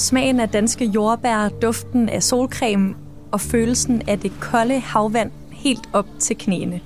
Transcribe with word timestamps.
Smagen 0.00 0.40
af 0.40 0.48
danske 0.48 0.84
jordbær, 0.84 1.48
duften 1.62 2.08
af 2.08 2.22
solcreme 2.22 2.94
og 3.32 3.40
følelsen 3.40 4.02
af 4.08 4.18
det 4.18 4.32
kolde 4.40 4.78
havvand 4.78 5.30
helt 5.52 5.88
op 5.92 6.06
til 6.18 6.36
knæene. 6.38 6.80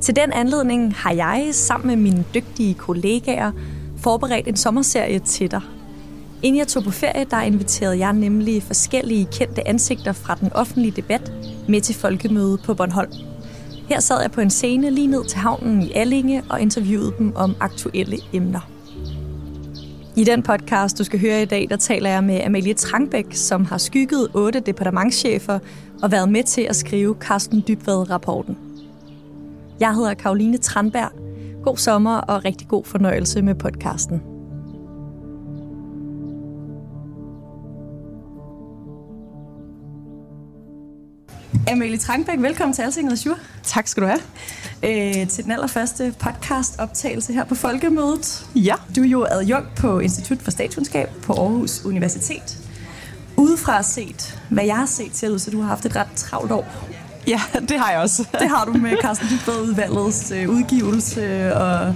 Til 0.00 0.16
den 0.16 0.32
anledning 0.32 0.94
har 0.94 1.12
jeg 1.12 1.48
sammen 1.52 1.86
med 1.86 1.96
mine 1.96 2.24
dygtige 2.34 2.74
kollegaer 2.74 3.52
forberedt 3.96 4.48
en 4.48 4.56
sommerserie 4.56 5.18
til 5.18 5.50
dig. 5.50 5.60
Inden 6.42 6.58
jeg 6.58 6.68
tog 6.68 6.84
på 6.84 6.90
ferie, 6.90 7.26
der 7.30 7.40
inviterede 7.40 7.98
jeg 7.98 8.12
nemlig 8.12 8.62
forskellige 8.62 9.28
kendte 9.32 9.68
ansigter 9.68 10.12
fra 10.12 10.34
den 10.34 10.52
offentlige 10.52 10.92
debat 10.96 11.32
med 11.68 11.80
til 11.80 11.94
folkemøde 11.94 12.58
på 12.64 12.74
Bornholm. 12.74 13.12
Her 13.88 14.00
sad 14.00 14.20
jeg 14.20 14.30
på 14.30 14.40
en 14.40 14.50
scene 14.50 14.90
lige 14.90 15.06
ned 15.06 15.24
til 15.24 15.38
havnen 15.38 15.82
i 15.82 15.92
Allinge 15.92 16.42
og 16.50 16.60
interviewede 16.60 17.14
dem 17.18 17.32
om 17.36 17.54
aktuelle 17.60 18.16
emner. 18.32 18.69
I 20.20 20.24
den 20.24 20.42
podcast, 20.42 20.98
du 20.98 21.04
skal 21.04 21.20
høre 21.20 21.42
i 21.42 21.44
dag, 21.44 21.66
der 21.70 21.76
taler 21.76 22.10
jeg 22.10 22.24
med 22.24 22.40
Amalie 22.40 22.74
Trangbæk, 22.74 23.26
som 23.30 23.64
har 23.64 23.78
skygget 23.78 24.28
otte 24.34 24.60
departementschefer 24.60 25.58
og 26.02 26.12
været 26.12 26.28
med 26.28 26.42
til 26.42 26.62
at 26.62 26.76
skrive 26.76 27.16
Carsten 27.20 27.64
Dybvad-rapporten. 27.68 28.58
Jeg 29.80 29.94
hedder 29.94 30.14
Karoline 30.14 30.58
Tranberg. 30.58 31.10
God 31.64 31.76
sommer 31.76 32.16
og 32.16 32.44
rigtig 32.44 32.68
god 32.68 32.84
fornøjelse 32.84 33.42
med 33.42 33.54
podcasten. 33.54 34.29
Amalie 41.68 41.98
Trangbæk, 41.98 42.38
velkommen 42.38 42.74
til 42.74 42.82
Altinget 42.82 43.12
Azure. 43.12 43.36
Tak 43.62 43.88
skal 43.88 44.02
du 44.02 44.08
have. 44.08 44.20
Øh, 44.82 45.28
til 45.28 45.44
den 45.44 45.52
allerførste 45.52 46.14
podcast-optagelse 46.18 47.32
her 47.32 47.44
på 47.44 47.54
Folkemødet. 47.54 48.46
Ja. 48.54 48.74
Du 48.96 49.02
er 49.02 49.06
jo 49.06 49.26
adjunkt 49.30 49.74
på 49.76 49.98
Institut 49.98 50.38
for 50.38 50.50
Statskundskab 50.50 51.08
på 51.22 51.32
Aarhus 51.32 51.84
Universitet. 51.84 52.58
Udefra 53.36 53.82
set, 53.82 54.38
hvad 54.48 54.64
jeg 54.64 54.76
har 54.76 54.86
set 54.86 55.12
til, 55.12 55.40
så 55.40 55.50
du 55.50 55.60
har 55.60 55.68
haft 55.68 55.86
et 55.86 55.96
ret 55.96 56.12
travlt 56.16 56.52
år. 56.52 56.88
Ja, 57.26 57.40
det 57.68 57.78
har 57.78 57.90
jeg 57.90 58.00
også. 58.00 58.28
Det 58.40 58.48
har 58.48 58.64
du 58.64 58.72
med 58.72 58.96
Carsten 59.02 59.28
Dybvad 59.28 59.60
udvalgets 59.60 60.30
øh, 60.30 60.50
udgivelse 60.50 61.54
og, 61.56 61.94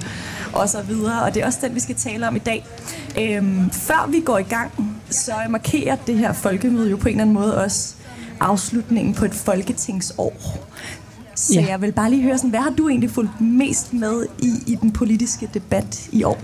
og 0.53 0.69
så 0.69 0.83
videre. 0.83 1.23
Og 1.23 1.35
det 1.35 1.43
er 1.43 1.47
også 1.47 1.59
den, 1.63 1.75
vi 1.75 1.81
skal 1.81 1.95
tale 1.95 2.29
om 2.29 2.37
i 2.37 2.39
dag. 2.39 2.67
Øhm, 3.21 3.71
før 3.71 4.09
vi 4.11 4.21
går 4.21 4.39
i 4.39 4.43
gang, 4.43 4.97
så 5.11 5.33
markerer 5.49 5.97
det 5.97 6.19
her 6.19 6.33
folkemøde 6.33 6.91
jo 6.91 6.97
på 6.97 7.09
en 7.09 7.15
eller 7.15 7.23
anden 7.23 7.35
måde 7.35 7.65
også 7.65 7.95
afslutningen 8.41 9.15
på 9.15 9.25
et 9.25 9.35
folketingsår. 9.35 10.33
Så 11.37 11.53
Ja. 11.55 11.67
jeg 11.69 11.83
vil 11.83 11.93
bare 11.93 12.11
lige 12.11 12.23
høre, 12.23 12.39
sådan, 12.39 12.51
hvad 12.51 12.61
har 12.61 12.71
du 12.71 12.89
egentlig 12.89 13.11
fulgt 13.11 13.41
mest 13.41 13.93
med 13.93 14.27
i, 14.43 14.53
i 14.67 14.75
den 14.75 14.91
politiske 14.93 15.51
debat 15.55 16.09
i 16.13 16.23
år? 16.25 16.39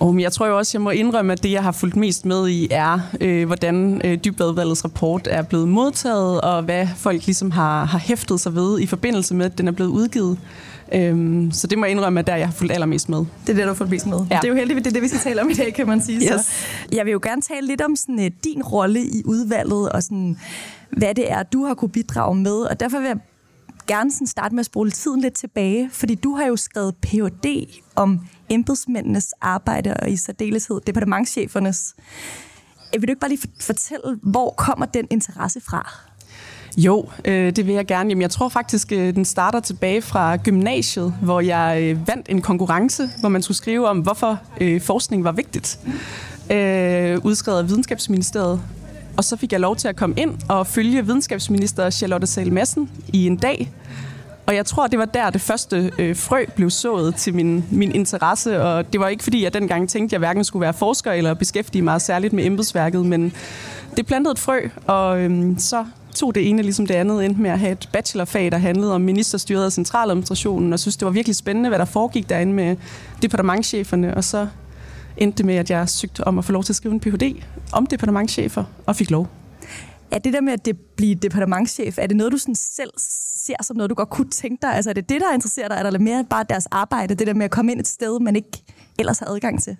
Og 0.00 0.20
jeg 0.20 0.32
tror 0.32 0.46
jo 0.46 0.58
også, 0.58 0.70
jeg 0.74 0.82
må 0.82 0.90
indrømme, 0.90 1.32
at 1.32 1.42
det, 1.42 1.50
jeg 1.52 1.62
har 1.62 1.72
fulgt 1.72 1.96
mest 1.96 2.26
med 2.26 2.48
i, 2.48 2.68
er, 2.70 2.98
øh, 3.20 3.46
hvordan 3.46 4.00
øh, 4.04 4.18
Dybvadvalgets 4.24 4.84
rapport 4.84 5.28
er 5.30 5.42
blevet 5.42 5.68
modtaget, 5.68 6.40
og 6.40 6.62
hvad 6.62 6.86
folk 6.96 7.26
ligesom 7.26 7.50
har, 7.50 7.84
har 7.84 7.98
hæftet 7.98 8.40
sig 8.40 8.54
ved 8.54 8.80
i 8.80 8.86
forbindelse 8.86 9.34
med, 9.34 9.46
at 9.46 9.58
den 9.58 9.68
er 9.68 9.72
blevet 9.72 9.90
udgivet. 9.90 10.38
Øhm, 10.94 11.50
så 11.52 11.66
det 11.66 11.78
må 11.78 11.84
jeg 11.84 11.90
indrømme, 11.90 12.20
at 12.20 12.26
der 12.26 12.36
jeg 12.36 12.46
har 12.46 12.52
fulgt 12.52 12.72
allermest 12.72 13.08
med. 13.08 13.18
Det 13.18 13.26
er 13.48 13.54
det, 13.54 13.62
du 13.62 13.66
har 13.68 13.74
fået 13.74 13.90
mest 13.90 14.06
med. 14.06 14.18
Ja. 14.30 14.36
Det 14.36 14.44
er 14.44 14.48
jo 14.48 14.54
heldigt, 14.54 14.78
det 14.78 14.86
er 14.86 14.92
det, 14.92 15.02
vi 15.02 15.08
skal 15.08 15.20
tale 15.20 15.40
om 15.42 15.50
i 15.50 15.54
dag, 15.54 15.74
kan 15.74 15.86
man 15.86 16.02
sige. 16.02 16.16
Yes. 16.18 16.28
Så 16.28 16.46
jeg 16.92 17.04
vil 17.04 17.12
jo 17.12 17.20
gerne 17.22 17.42
tale 17.42 17.66
lidt 17.66 17.80
om 17.80 17.96
sådan, 17.96 18.18
uh, 18.18 18.26
din 18.44 18.62
rolle 18.62 19.00
i 19.00 19.22
udvalget, 19.24 19.88
og 19.88 20.02
sådan, 20.02 20.36
hvad 20.96 21.14
det 21.14 21.32
er, 21.32 21.42
du 21.42 21.64
har 21.64 21.74
kunne 21.74 21.88
bidrage 21.88 22.34
med. 22.34 22.56
Og 22.56 22.80
derfor 22.80 22.98
vil 22.98 23.06
jeg 23.06 23.18
gerne 23.86 24.12
sådan 24.12 24.26
starte 24.26 24.54
med 24.54 24.60
at 24.60 24.66
spole 24.66 24.90
tiden 24.90 25.20
lidt 25.20 25.34
tilbage, 25.34 25.90
fordi 25.92 26.14
du 26.14 26.34
har 26.34 26.46
jo 26.46 26.56
skrevet 26.56 26.94
Ph.D. 26.96 27.66
om 27.96 28.20
embedsmændenes 28.48 29.34
arbejde, 29.40 29.94
og 29.94 30.10
i 30.10 30.16
særdeleshed 30.16 30.80
departementchefernes. 30.86 31.94
Vil 32.92 33.02
du 33.02 33.10
ikke 33.10 33.20
bare 33.20 33.30
lige 33.30 33.48
fortælle, 33.60 34.18
hvor 34.22 34.50
kommer 34.50 34.86
den 34.86 35.06
interesse 35.10 35.60
fra? 35.60 35.92
Jo, 36.76 37.08
øh, 37.24 37.56
det 37.56 37.66
vil 37.66 37.74
jeg 37.74 37.86
gerne. 37.86 38.08
Jamen, 38.08 38.22
jeg 38.22 38.30
tror 38.30 38.48
faktisk, 38.48 38.92
øh, 38.92 39.14
den 39.14 39.24
starter 39.24 39.60
tilbage 39.60 40.02
fra 40.02 40.36
gymnasiet, 40.36 41.14
hvor 41.22 41.40
jeg 41.40 41.78
øh, 41.82 42.08
vandt 42.08 42.26
en 42.28 42.42
konkurrence, 42.42 43.10
hvor 43.20 43.28
man 43.28 43.42
skulle 43.42 43.56
skrive 43.56 43.88
om, 43.88 43.98
hvorfor 43.98 44.38
øh, 44.60 44.80
forskning 44.80 45.24
var 45.24 45.32
vigtigt. 45.32 45.78
Øh, 46.50 47.18
udskrevet 47.24 47.58
af 47.58 47.68
Videnskabsministeriet. 47.68 48.60
Og 49.16 49.24
så 49.24 49.36
fik 49.36 49.52
jeg 49.52 49.60
lov 49.60 49.76
til 49.76 49.88
at 49.88 49.96
komme 49.96 50.14
ind 50.18 50.38
og 50.48 50.66
følge 50.66 51.06
videnskabsminister 51.06 51.90
Charlotte 51.90 52.26
Sahl 52.26 52.52
Madsen 52.52 52.90
i 53.12 53.26
en 53.26 53.36
dag. 53.36 53.72
Og 54.46 54.54
jeg 54.54 54.66
tror, 54.66 54.86
det 54.86 54.98
var 54.98 55.04
der, 55.04 55.30
det 55.30 55.40
første 55.40 55.92
øh, 55.98 56.16
frø 56.16 56.44
blev 56.56 56.70
sået 56.70 57.14
til 57.14 57.34
min, 57.34 57.64
min 57.70 57.94
interesse. 57.94 58.62
Og 58.62 58.92
det 58.92 59.00
var 59.00 59.08
ikke 59.08 59.24
fordi, 59.24 59.44
jeg 59.44 59.54
dengang 59.54 59.88
tænkte, 59.88 60.08
at 60.08 60.12
jeg 60.12 60.18
hverken 60.18 60.44
skulle 60.44 60.60
være 60.60 60.72
forsker 60.72 61.12
eller 61.12 61.34
beskæftige 61.34 61.82
mig 61.82 62.00
særligt 62.00 62.32
med 62.32 62.46
embedsværket, 62.46 63.06
men 63.06 63.32
det 63.96 64.06
plantede 64.06 64.32
et 64.32 64.38
frø, 64.38 64.60
og 64.86 65.20
øh, 65.20 65.58
så 65.58 65.84
tog 66.14 66.34
det 66.34 66.48
ene 66.48 66.62
ligesom 66.62 66.86
det 66.86 66.94
andet 66.94 67.22
ind 67.22 67.36
med 67.36 67.50
at 67.50 67.58
have 67.58 67.72
et 67.72 67.88
bachelorfag, 67.92 68.52
der 68.52 68.58
handlede 68.58 68.94
om 68.94 69.00
ministerstyret 69.00 69.64
og 69.64 69.72
centraladministrationen, 69.72 70.72
og 70.72 70.80
synes, 70.80 70.96
det 70.96 71.06
var 71.06 71.12
virkelig 71.12 71.36
spændende, 71.36 71.68
hvad 71.68 71.78
der 71.78 71.84
foregik 71.84 72.28
derinde 72.28 72.52
med 72.52 72.76
departementcheferne, 73.22 74.16
og 74.16 74.24
så 74.24 74.46
endte 75.16 75.38
det 75.38 75.46
med, 75.46 75.54
at 75.54 75.70
jeg 75.70 75.88
søgte 75.88 76.26
om 76.26 76.38
at 76.38 76.44
få 76.44 76.52
lov 76.52 76.64
til 76.64 76.72
at 76.72 76.76
skrive 76.76 76.94
en 76.94 77.00
Ph.D. 77.00 77.42
om 77.72 77.86
departementchefer, 77.86 78.64
og 78.86 78.96
fik 78.96 79.10
lov. 79.10 79.28
Er 80.10 80.18
det 80.18 80.32
der 80.32 80.40
med 80.40 80.52
at 80.52 80.64
det 80.64 80.76
blive 80.96 81.14
departementchef, 81.14 81.98
er 81.98 82.06
det 82.06 82.16
noget, 82.16 82.32
du 82.32 82.38
sådan 82.38 82.54
selv 82.54 82.90
ser 83.46 83.62
som 83.62 83.76
noget, 83.76 83.90
du 83.90 83.94
godt 83.94 84.10
kunne 84.10 84.30
tænke 84.30 84.58
dig? 84.62 84.74
Altså 84.74 84.90
er 84.90 84.94
det 84.94 85.08
det, 85.08 85.20
der 85.20 85.34
interesserer 85.34 85.68
dig? 85.68 85.76
Er 85.76 85.90
der 85.90 85.98
mere 85.98 86.24
bare 86.30 86.44
deres 86.48 86.66
arbejde, 86.66 87.14
det 87.14 87.26
der 87.26 87.34
med 87.34 87.44
at 87.44 87.50
komme 87.50 87.72
ind 87.72 87.80
et 87.80 87.88
sted, 87.88 88.20
man 88.20 88.36
ikke 88.36 88.64
ellers 89.02 89.18
har 89.18 89.26
adgang 89.26 89.62
til? 89.62 89.76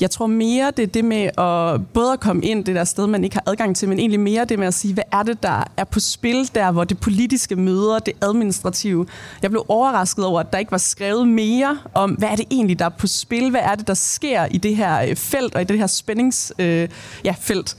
Jeg 0.00 0.10
tror 0.10 0.26
mere, 0.26 0.70
det 0.70 0.82
er 0.82 0.86
det 0.86 1.04
med 1.04 1.38
at 1.38 1.86
både 1.94 2.12
at 2.12 2.20
komme 2.20 2.44
ind 2.44 2.64
det 2.64 2.74
der 2.74 2.84
sted, 2.84 3.06
man 3.06 3.24
ikke 3.24 3.36
har 3.36 3.42
adgang 3.46 3.76
til, 3.76 3.88
men 3.88 3.98
egentlig 3.98 4.20
mere 4.20 4.44
det 4.44 4.58
med 4.58 4.66
at 4.66 4.74
sige, 4.74 4.94
hvad 4.94 5.04
er 5.12 5.22
det, 5.22 5.42
der 5.42 5.64
er 5.76 5.84
på 5.84 6.00
spil 6.00 6.50
der, 6.54 6.72
hvor 6.72 6.84
det 6.84 7.00
politiske 7.00 7.56
møder, 7.56 7.98
det 7.98 8.14
administrative. 8.22 9.06
Jeg 9.42 9.50
blev 9.50 9.64
overrasket 9.68 10.24
over, 10.24 10.40
at 10.40 10.52
der 10.52 10.58
ikke 10.58 10.72
var 10.72 10.78
skrevet 10.78 11.28
mere 11.28 11.78
om, 11.94 12.10
hvad 12.10 12.28
er 12.28 12.36
det 12.36 12.44
egentlig, 12.50 12.78
der 12.78 12.84
er 12.84 12.88
på 12.88 13.06
spil? 13.06 13.50
Hvad 13.50 13.60
er 13.60 13.74
det, 13.74 13.86
der 13.86 13.94
sker 13.94 14.46
i 14.50 14.58
det 14.58 14.76
her 14.76 15.02
øh, 15.02 15.16
felt 15.16 15.54
og 15.54 15.60
i 15.60 15.64
det 15.64 15.78
her 15.78 15.86
spændingsfelt? 15.86 16.60
Øh, 16.68 16.88
ja, 17.24 17.34
felt. 17.40 17.76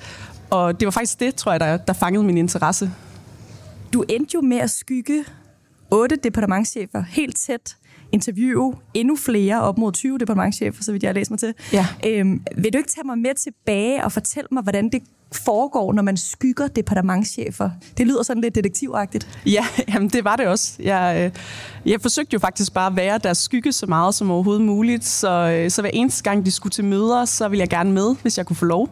Og 0.50 0.79
det 0.79 0.85
var 0.85 0.91
faktisk 0.91 1.19
det, 1.19 1.35
tror 1.35 1.51
jeg, 1.51 1.59
der, 1.59 1.78
der 1.78 1.94
fangede 1.94 2.23
min 2.23 2.38
interesse. 2.38 2.91
Du 3.94 4.06
endte 4.09 4.31
jo 4.35 4.41
med 4.41 4.57
at 4.57 4.69
skygge 4.69 5.25
otte 5.91 6.16
departementchefer 6.16 7.03
helt 7.09 7.38
tæt, 7.38 7.75
interviewe 8.12 8.75
endnu 8.94 9.16
flere, 9.16 9.62
op 9.62 9.78
mod 9.78 9.92
20 9.92 10.18
departementchefer, 10.18 10.84
så 10.84 10.92
vidt 10.92 11.03
jeg 11.03 11.09
har 11.09 11.14
læst 11.14 11.31
mig 11.31 11.40
til. 11.40 11.53
Ja. 11.74 11.86
Øhm, 12.08 12.42
vil 12.58 12.74
du 12.74 12.78
ikke 12.78 12.90
tage 12.90 13.06
mig 13.06 13.18
med 13.18 13.36
tilbage 13.36 14.03
og 14.03 14.12
fortælle 14.12 14.47
mig, 14.52 14.64
hvordan 14.64 14.90
det 14.90 15.02
foregår, 15.31 15.94
når 15.94 16.03
man 16.03 16.17
skygger 16.17 16.67
departementchefer? 16.67 17.69
Det 17.97 18.07
lyder 18.07 18.23
sådan 18.23 18.41
lidt 18.41 18.56
detektivagtigt. 18.56 19.41
Ja, 19.45 19.66
jamen 19.94 20.09
det 20.09 20.23
var 20.23 20.35
det 20.35 20.47
også. 20.47 20.73
Jeg, 20.79 21.31
øh, 21.85 21.91
jeg 21.91 22.01
forsøgte 22.01 22.34
jo 22.34 22.40
faktisk 22.40 22.73
bare 22.73 22.88
at 22.88 22.95
være 22.95 23.17
deres 23.17 23.38
skygge 23.38 23.72
så 23.72 23.85
meget 23.85 24.16
som 24.16 24.31
overhovedet 24.31 24.66
muligt, 24.66 25.05
så, 25.05 25.29
øh, 25.29 25.72
så 25.72 25.81
hver 25.81 25.90
eneste 25.93 26.23
gang 26.23 26.46
de 26.46 26.52
skulle 26.52 26.72
til 26.72 26.85
møder, 26.85 27.26
så 27.26 27.47
ville 27.47 27.61
jeg 27.61 27.70
gerne 27.70 27.91
med, 27.91 28.16
hvis 28.22 28.37
jeg 28.37 28.46
kunne 28.46 28.55
få 28.55 28.66
lov. 28.66 28.90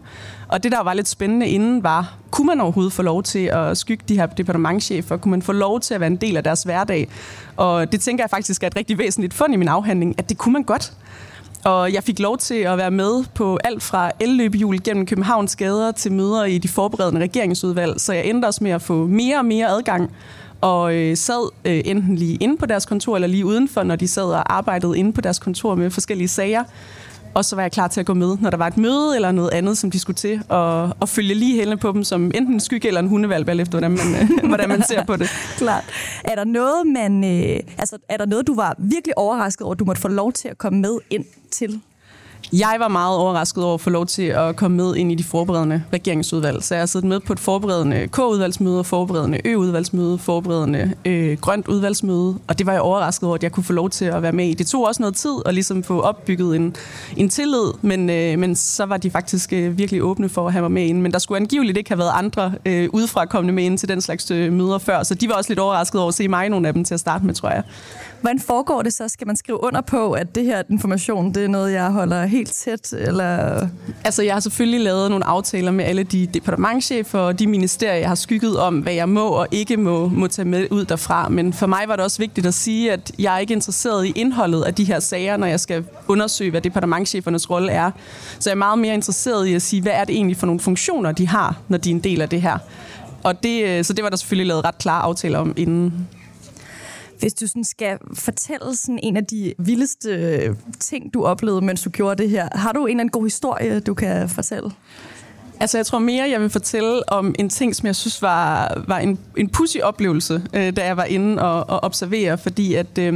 Og 0.47 0.63
det, 0.63 0.71
der 0.71 0.83
var 0.83 0.93
lidt 0.93 1.07
spændende 1.07 1.47
inden, 1.47 1.83
var, 1.83 2.17
kunne 2.31 2.47
man 2.47 2.61
overhovedet 2.61 2.93
få 2.93 3.01
lov 3.01 3.23
til 3.23 3.45
at 3.45 3.77
skygge 3.77 4.03
de 4.07 4.15
her 4.15 4.25
departementchefer? 4.25 5.17
Kunne 5.17 5.31
man 5.31 5.41
få 5.41 5.51
lov 5.51 5.79
til 5.79 5.93
at 5.93 5.99
være 5.99 6.07
en 6.07 6.15
del 6.15 6.37
af 6.37 6.43
deres 6.43 6.63
hverdag? 6.63 7.09
Og 7.57 7.91
det 7.91 8.01
tænker 8.01 8.23
jeg 8.23 8.29
faktisk 8.29 8.63
er 8.63 8.67
et 8.67 8.75
rigtig 8.75 8.97
væsentligt 8.97 9.33
fund 9.33 9.53
i 9.53 9.57
min 9.57 9.67
afhandling, 9.67 10.15
at 10.17 10.29
det 10.29 10.37
kunne 10.37 10.53
man 10.53 10.63
godt. 10.63 10.93
Og 11.67 11.93
jeg 11.93 12.03
fik 12.03 12.19
lov 12.19 12.37
til 12.37 12.55
at 12.55 12.77
være 12.77 12.91
med 12.91 13.23
på 13.35 13.57
alt 13.63 13.83
fra 13.83 14.11
elløbehjul 14.19 14.83
gennem 14.83 15.05
Københavns 15.05 15.55
gader 15.55 15.91
til 15.91 16.11
møder 16.11 16.45
i 16.45 16.57
de 16.57 16.67
forberedende 16.67 17.21
regeringsudvalg, 17.21 18.01
så 18.01 18.13
jeg 18.13 18.25
endte 18.25 18.45
også 18.45 18.63
med 18.63 18.71
at 18.71 18.81
få 18.81 19.05
mere 19.05 19.37
og 19.37 19.45
mere 19.45 19.67
adgang 19.67 20.11
og 20.61 20.95
øh, 20.95 21.17
sad 21.17 21.49
øh, 21.65 21.81
enten 21.85 22.15
lige 22.15 22.37
inde 22.41 22.57
på 22.57 22.65
deres 22.65 22.85
kontor 22.85 23.15
eller 23.15 23.27
lige 23.27 23.45
udenfor, 23.45 23.83
når 23.83 23.95
de 23.95 24.07
sad 24.07 24.23
og 24.23 24.55
arbejdede 24.55 24.97
inde 24.97 25.13
på 25.13 25.21
deres 25.21 25.39
kontor 25.39 25.75
med 25.75 25.89
forskellige 25.89 26.27
sager 26.27 26.63
og 27.33 27.45
så 27.45 27.55
var 27.55 27.63
jeg 27.63 27.71
klar 27.71 27.87
til 27.87 27.99
at 27.99 28.05
gå 28.05 28.13
med, 28.13 28.37
når 28.37 28.49
der 28.49 28.57
var 28.57 28.67
et 28.67 28.77
møde 28.77 29.15
eller 29.15 29.31
noget 29.31 29.49
andet, 29.49 29.77
som 29.77 29.91
de 29.91 29.99
skulle 29.99 30.17
til, 30.17 30.41
og, 30.49 30.95
og 30.99 31.09
følge 31.09 31.33
lige 31.33 31.55
hælene 31.55 31.77
på 31.77 31.91
dem 31.91 32.03
som 32.03 32.25
enten 32.25 32.53
en 32.53 32.59
skygge 32.59 32.87
eller 32.87 33.01
en 33.01 33.07
hundevalg, 33.07 33.49
efter 33.49 33.79
hvordan 33.79 33.91
man, 33.91 34.21
øh, 34.21 34.47
hvordan 34.49 34.69
man 34.69 34.83
ser 34.83 35.05
på 35.05 35.15
det. 35.15 35.29
Klart. 35.57 35.83
Er 36.23 36.35
der 36.35 36.43
noget, 36.43 36.87
man, 36.87 37.23
øh, 37.23 37.59
altså, 37.77 37.97
er 38.09 38.17
der 38.17 38.25
noget, 38.25 38.47
du 38.47 38.55
var 38.55 38.75
virkelig 38.77 39.17
overrasket 39.17 39.61
over, 39.61 39.73
at 39.73 39.79
du 39.79 39.85
måtte 39.85 40.01
få 40.01 40.07
lov 40.07 40.33
til 40.33 40.47
at 40.47 40.57
komme 40.57 40.79
med 40.79 40.97
ind 41.09 41.25
til? 41.51 41.81
Jeg 42.53 42.75
var 42.79 42.87
meget 42.87 43.17
overrasket 43.17 43.63
over 43.63 43.73
at 43.73 43.81
få 43.81 43.89
lov 43.89 44.05
til 44.05 44.23
at 44.23 44.55
komme 44.55 44.77
med 44.77 44.95
ind 44.95 45.11
i 45.11 45.15
de 45.15 45.23
forberedende 45.23 45.83
regeringsudvalg. 45.93 46.63
Så 46.63 46.75
jeg 46.75 46.81
har 46.81 46.85
siddet 46.85 47.09
med 47.09 47.19
på 47.19 47.33
et 47.33 47.39
forberedende 47.39 48.07
K-udvalgsmøde, 48.07 48.83
forberedende 48.83 49.41
Ø-udvalgsmøde, 49.45 50.17
forberedende 50.17 50.93
øh, 51.05 51.37
grønt 51.37 51.67
udvalgsmøde. 51.67 52.37
Og 52.47 52.57
det 52.57 52.65
var 52.65 52.71
jeg 52.71 52.81
overrasket 52.81 53.27
over, 53.27 53.35
at 53.35 53.43
jeg 53.43 53.51
kunne 53.51 53.63
få 53.63 53.73
lov 53.73 53.89
til 53.89 54.05
at 54.05 54.21
være 54.21 54.31
med 54.31 54.45
i. 54.45 54.53
Det 54.53 54.67
tog 54.67 54.87
også 54.87 55.01
noget 55.01 55.15
tid 55.15 55.35
at 55.45 55.53
ligesom 55.53 55.83
få 55.83 56.01
opbygget 56.01 56.55
en, 56.55 56.75
en 57.17 57.29
tillid, 57.29 57.73
men, 57.81 58.09
øh, 58.09 58.39
men 58.39 58.55
så 58.55 58.85
var 58.85 58.97
de 58.97 59.11
faktisk 59.11 59.53
øh, 59.53 59.77
virkelig 59.77 60.03
åbne 60.03 60.29
for 60.29 60.47
at 60.47 60.53
have 60.53 60.61
mig 60.61 60.71
med 60.71 60.83
ind. 60.83 61.01
Men 61.01 61.11
der 61.11 61.19
skulle 61.19 61.39
angiveligt 61.39 61.77
ikke 61.77 61.89
have 61.89 61.99
været 61.99 62.11
andre 62.13 62.53
øh, 62.65 62.89
udefra 62.93 63.25
kommende 63.25 63.53
med 63.53 63.63
ind 63.63 63.77
til 63.77 63.89
den 63.89 64.01
slags 64.01 64.31
øh, 64.31 64.53
møder 64.53 64.77
før, 64.77 65.03
så 65.03 65.15
de 65.15 65.29
var 65.29 65.35
også 65.35 65.49
lidt 65.49 65.59
overrasket 65.59 66.01
over 66.01 66.07
at 66.07 66.13
se 66.13 66.27
mig 66.27 66.49
nogle 66.49 66.67
af 66.67 66.73
dem 66.73 66.83
til 66.83 66.93
at 66.93 66.99
starte 66.99 67.25
med, 67.25 67.33
tror 67.33 67.49
jeg. 67.49 67.63
Hvordan 68.21 68.39
foregår 68.39 68.81
det 68.81 68.93
så? 68.93 69.07
Skal 69.07 69.27
man 69.27 69.35
skrive 69.35 69.63
under 69.63 69.81
på, 69.81 70.11
at 70.11 70.35
det 70.35 70.45
her 70.45 70.63
information, 70.69 71.33
det 71.33 71.43
er 71.43 71.47
noget, 71.47 71.73
jeg 71.73 71.91
holder 71.91 72.25
helt 72.25 72.51
tæt? 72.51 72.93
Eller? 72.93 73.67
Altså, 74.05 74.23
jeg 74.23 74.33
har 74.33 74.39
selvfølgelig 74.39 74.79
lavet 74.79 75.09
nogle 75.09 75.25
aftaler 75.25 75.71
med 75.71 75.85
alle 75.85 76.03
de 76.03 76.27
departementchefer 76.33 77.19
og 77.19 77.39
de 77.39 77.47
ministerier, 77.47 77.95
jeg 77.95 78.07
har 78.07 78.15
skygget 78.15 78.59
om, 78.59 78.79
hvad 78.79 78.93
jeg 78.93 79.09
må 79.09 79.27
og 79.27 79.47
ikke 79.51 79.77
må, 79.77 80.07
må 80.07 80.27
tage 80.27 80.47
med 80.47 80.67
ud 80.71 80.85
derfra. 80.85 81.29
Men 81.29 81.53
for 81.53 81.67
mig 81.67 81.83
var 81.87 81.95
det 81.95 82.05
også 82.05 82.17
vigtigt 82.17 82.47
at 82.47 82.53
sige, 82.53 82.91
at 82.91 83.11
jeg 83.19 83.35
er 83.35 83.39
ikke 83.39 83.53
interesseret 83.53 84.05
i 84.05 84.11
indholdet 84.15 84.63
af 84.63 84.73
de 84.73 84.83
her 84.83 84.99
sager, 84.99 85.37
når 85.37 85.47
jeg 85.47 85.59
skal 85.59 85.85
undersøge, 86.07 86.51
hvad 86.51 86.61
departementchefernes 86.61 87.49
rolle 87.49 87.71
er. 87.71 87.91
Så 88.39 88.49
jeg 88.49 88.55
er 88.55 88.57
meget 88.57 88.79
mere 88.79 88.93
interesseret 88.93 89.47
i 89.47 89.53
at 89.53 89.61
sige, 89.61 89.81
hvad 89.81 89.93
er 89.95 90.05
det 90.05 90.15
egentlig 90.15 90.37
for 90.37 90.45
nogle 90.45 90.59
funktioner, 90.59 91.11
de 91.11 91.27
har, 91.27 91.57
når 91.67 91.77
de 91.77 91.89
er 91.89 91.93
en 91.95 91.99
del 91.99 92.21
af 92.21 92.29
det 92.29 92.41
her. 92.41 92.57
Og 93.23 93.43
det, 93.43 93.63
øh, 93.63 93.83
så 93.83 93.93
det 93.93 94.03
var 94.03 94.09
der 94.09 94.17
selvfølgelig 94.17 94.47
lavet 94.47 94.65
ret 94.65 94.77
klare 94.77 95.01
aftaler 95.01 95.39
om 95.39 95.53
inden. 95.57 96.07
Hvis 97.19 97.33
du 97.33 97.47
sådan 97.47 97.63
skal 97.63 97.97
fortælle 98.13 98.75
sådan 98.75 98.99
en 99.03 99.17
af 99.17 99.25
de 99.25 99.53
vildeste 99.59 100.55
ting, 100.79 101.13
du 101.13 101.25
oplevede, 101.25 101.61
mens 101.65 101.81
du 101.81 101.89
gjorde 101.89 102.23
det 102.23 102.29
her, 102.29 102.49
har 102.57 102.71
du 102.71 102.85
en 102.85 102.89
eller 102.89 103.01
anden 103.01 103.11
god 103.11 103.23
historie, 103.23 103.79
du 103.79 103.93
kan 103.93 104.29
fortælle? 104.29 104.71
Altså, 105.59 105.77
jeg 105.77 105.85
tror 105.85 105.99
mere, 105.99 106.29
jeg 106.29 106.41
vil 106.41 106.49
fortælle 106.49 107.09
om 107.09 107.35
en 107.39 107.49
ting, 107.49 107.75
som 107.75 107.85
jeg 107.85 107.95
synes 107.95 108.21
var, 108.21 108.73
var 108.87 108.97
en, 108.97 109.19
en 109.37 109.49
pussy 109.49 109.77
oplevelse, 109.83 110.41
øh, 110.53 110.75
da 110.75 110.85
jeg 110.85 110.97
var 110.97 111.03
inde 111.03 111.41
og, 111.41 111.69
og 111.69 111.83
observere, 111.83 112.37
fordi 112.37 112.73
at 112.73 112.97
øh, 112.99 113.13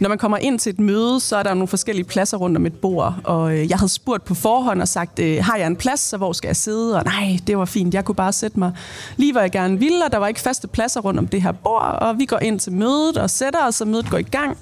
når 0.00 0.08
man 0.08 0.18
kommer 0.18 0.36
ind 0.36 0.58
til 0.58 0.70
et 0.70 0.78
møde, 0.78 1.20
så 1.20 1.36
er 1.36 1.42
der 1.42 1.54
nogle 1.54 1.68
forskellige 1.68 2.04
pladser 2.04 2.36
rundt 2.36 2.56
om 2.56 2.66
et 2.66 2.74
bord, 2.74 3.14
og 3.24 3.52
øh, 3.52 3.70
jeg 3.70 3.78
havde 3.78 3.92
spurgt 3.92 4.24
på 4.24 4.34
forhånd 4.34 4.82
og 4.82 4.88
sagt, 4.88 5.18
øh, 5.18 5.44
har 5.44 5.56
jeg 5.56 5.66
en 5.66 5.76
plads, 5.76 6.00
så 6.00 6.16
hvor 6.16 6.32
skal 6.32 6.48
jeg 6.48 6.56
sidde? 6.56 6.96
Og 6.96 7.04
nej, 7.04 7.38
det 7.46 7.58
var 7.58 7.64
fint, 7.64 7.94
jeg 7.94 8.04
kunne 8.04 8.14
bare 8.14 8.32
sætte 8.32 8.58
mig 8.58 8.72
lige, 9.16 9.32
hvor 9.32 9.40
jeg 9.40 9.50
gerne 9.50 9.78
ville, 9.78 10.04
og 10.04 10.12
der 10.12 10.18
var 10.18 10.26
ikke 10.26 10.40
faste 10.40 10.68
pladser 10.68 11.00
rundt 11.00 11.18
om 11.18 11.26
det 11.26 11.42
her 11.42 11.52
bord, 11.52 11.98
og 12.00 12.18
vi 12.18 12.24
går 12.24 12.38
ind 12.38 12.60
til 12.60 12.72
mødet 12.72 13.16
og 13.16 13.30
sætter 13.30 13.66
os, 13.66 13.80
og 13.80 13.88
mødet 13.88 14.10
går 14.10 14.18
i 14.18 14.22
gang, 14.22 14.58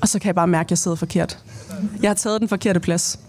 og 0.00 0.08
så 0.08 0.18
kan 0.18 0.26
jeg 0.26 0.34
bare 0.34 0.48
mærke, 0.48 0.66
at 0.66 0.70
jeg 0.70 0.78
sidder 0.78 0.96
forkert. 0.96 1.38
Jeg 2.02 2.10
har 2.10 2.14
taget 2.14 2.40
den 2.40 2.48
forkerte 2.48 2.80
plads. 2.80 3.20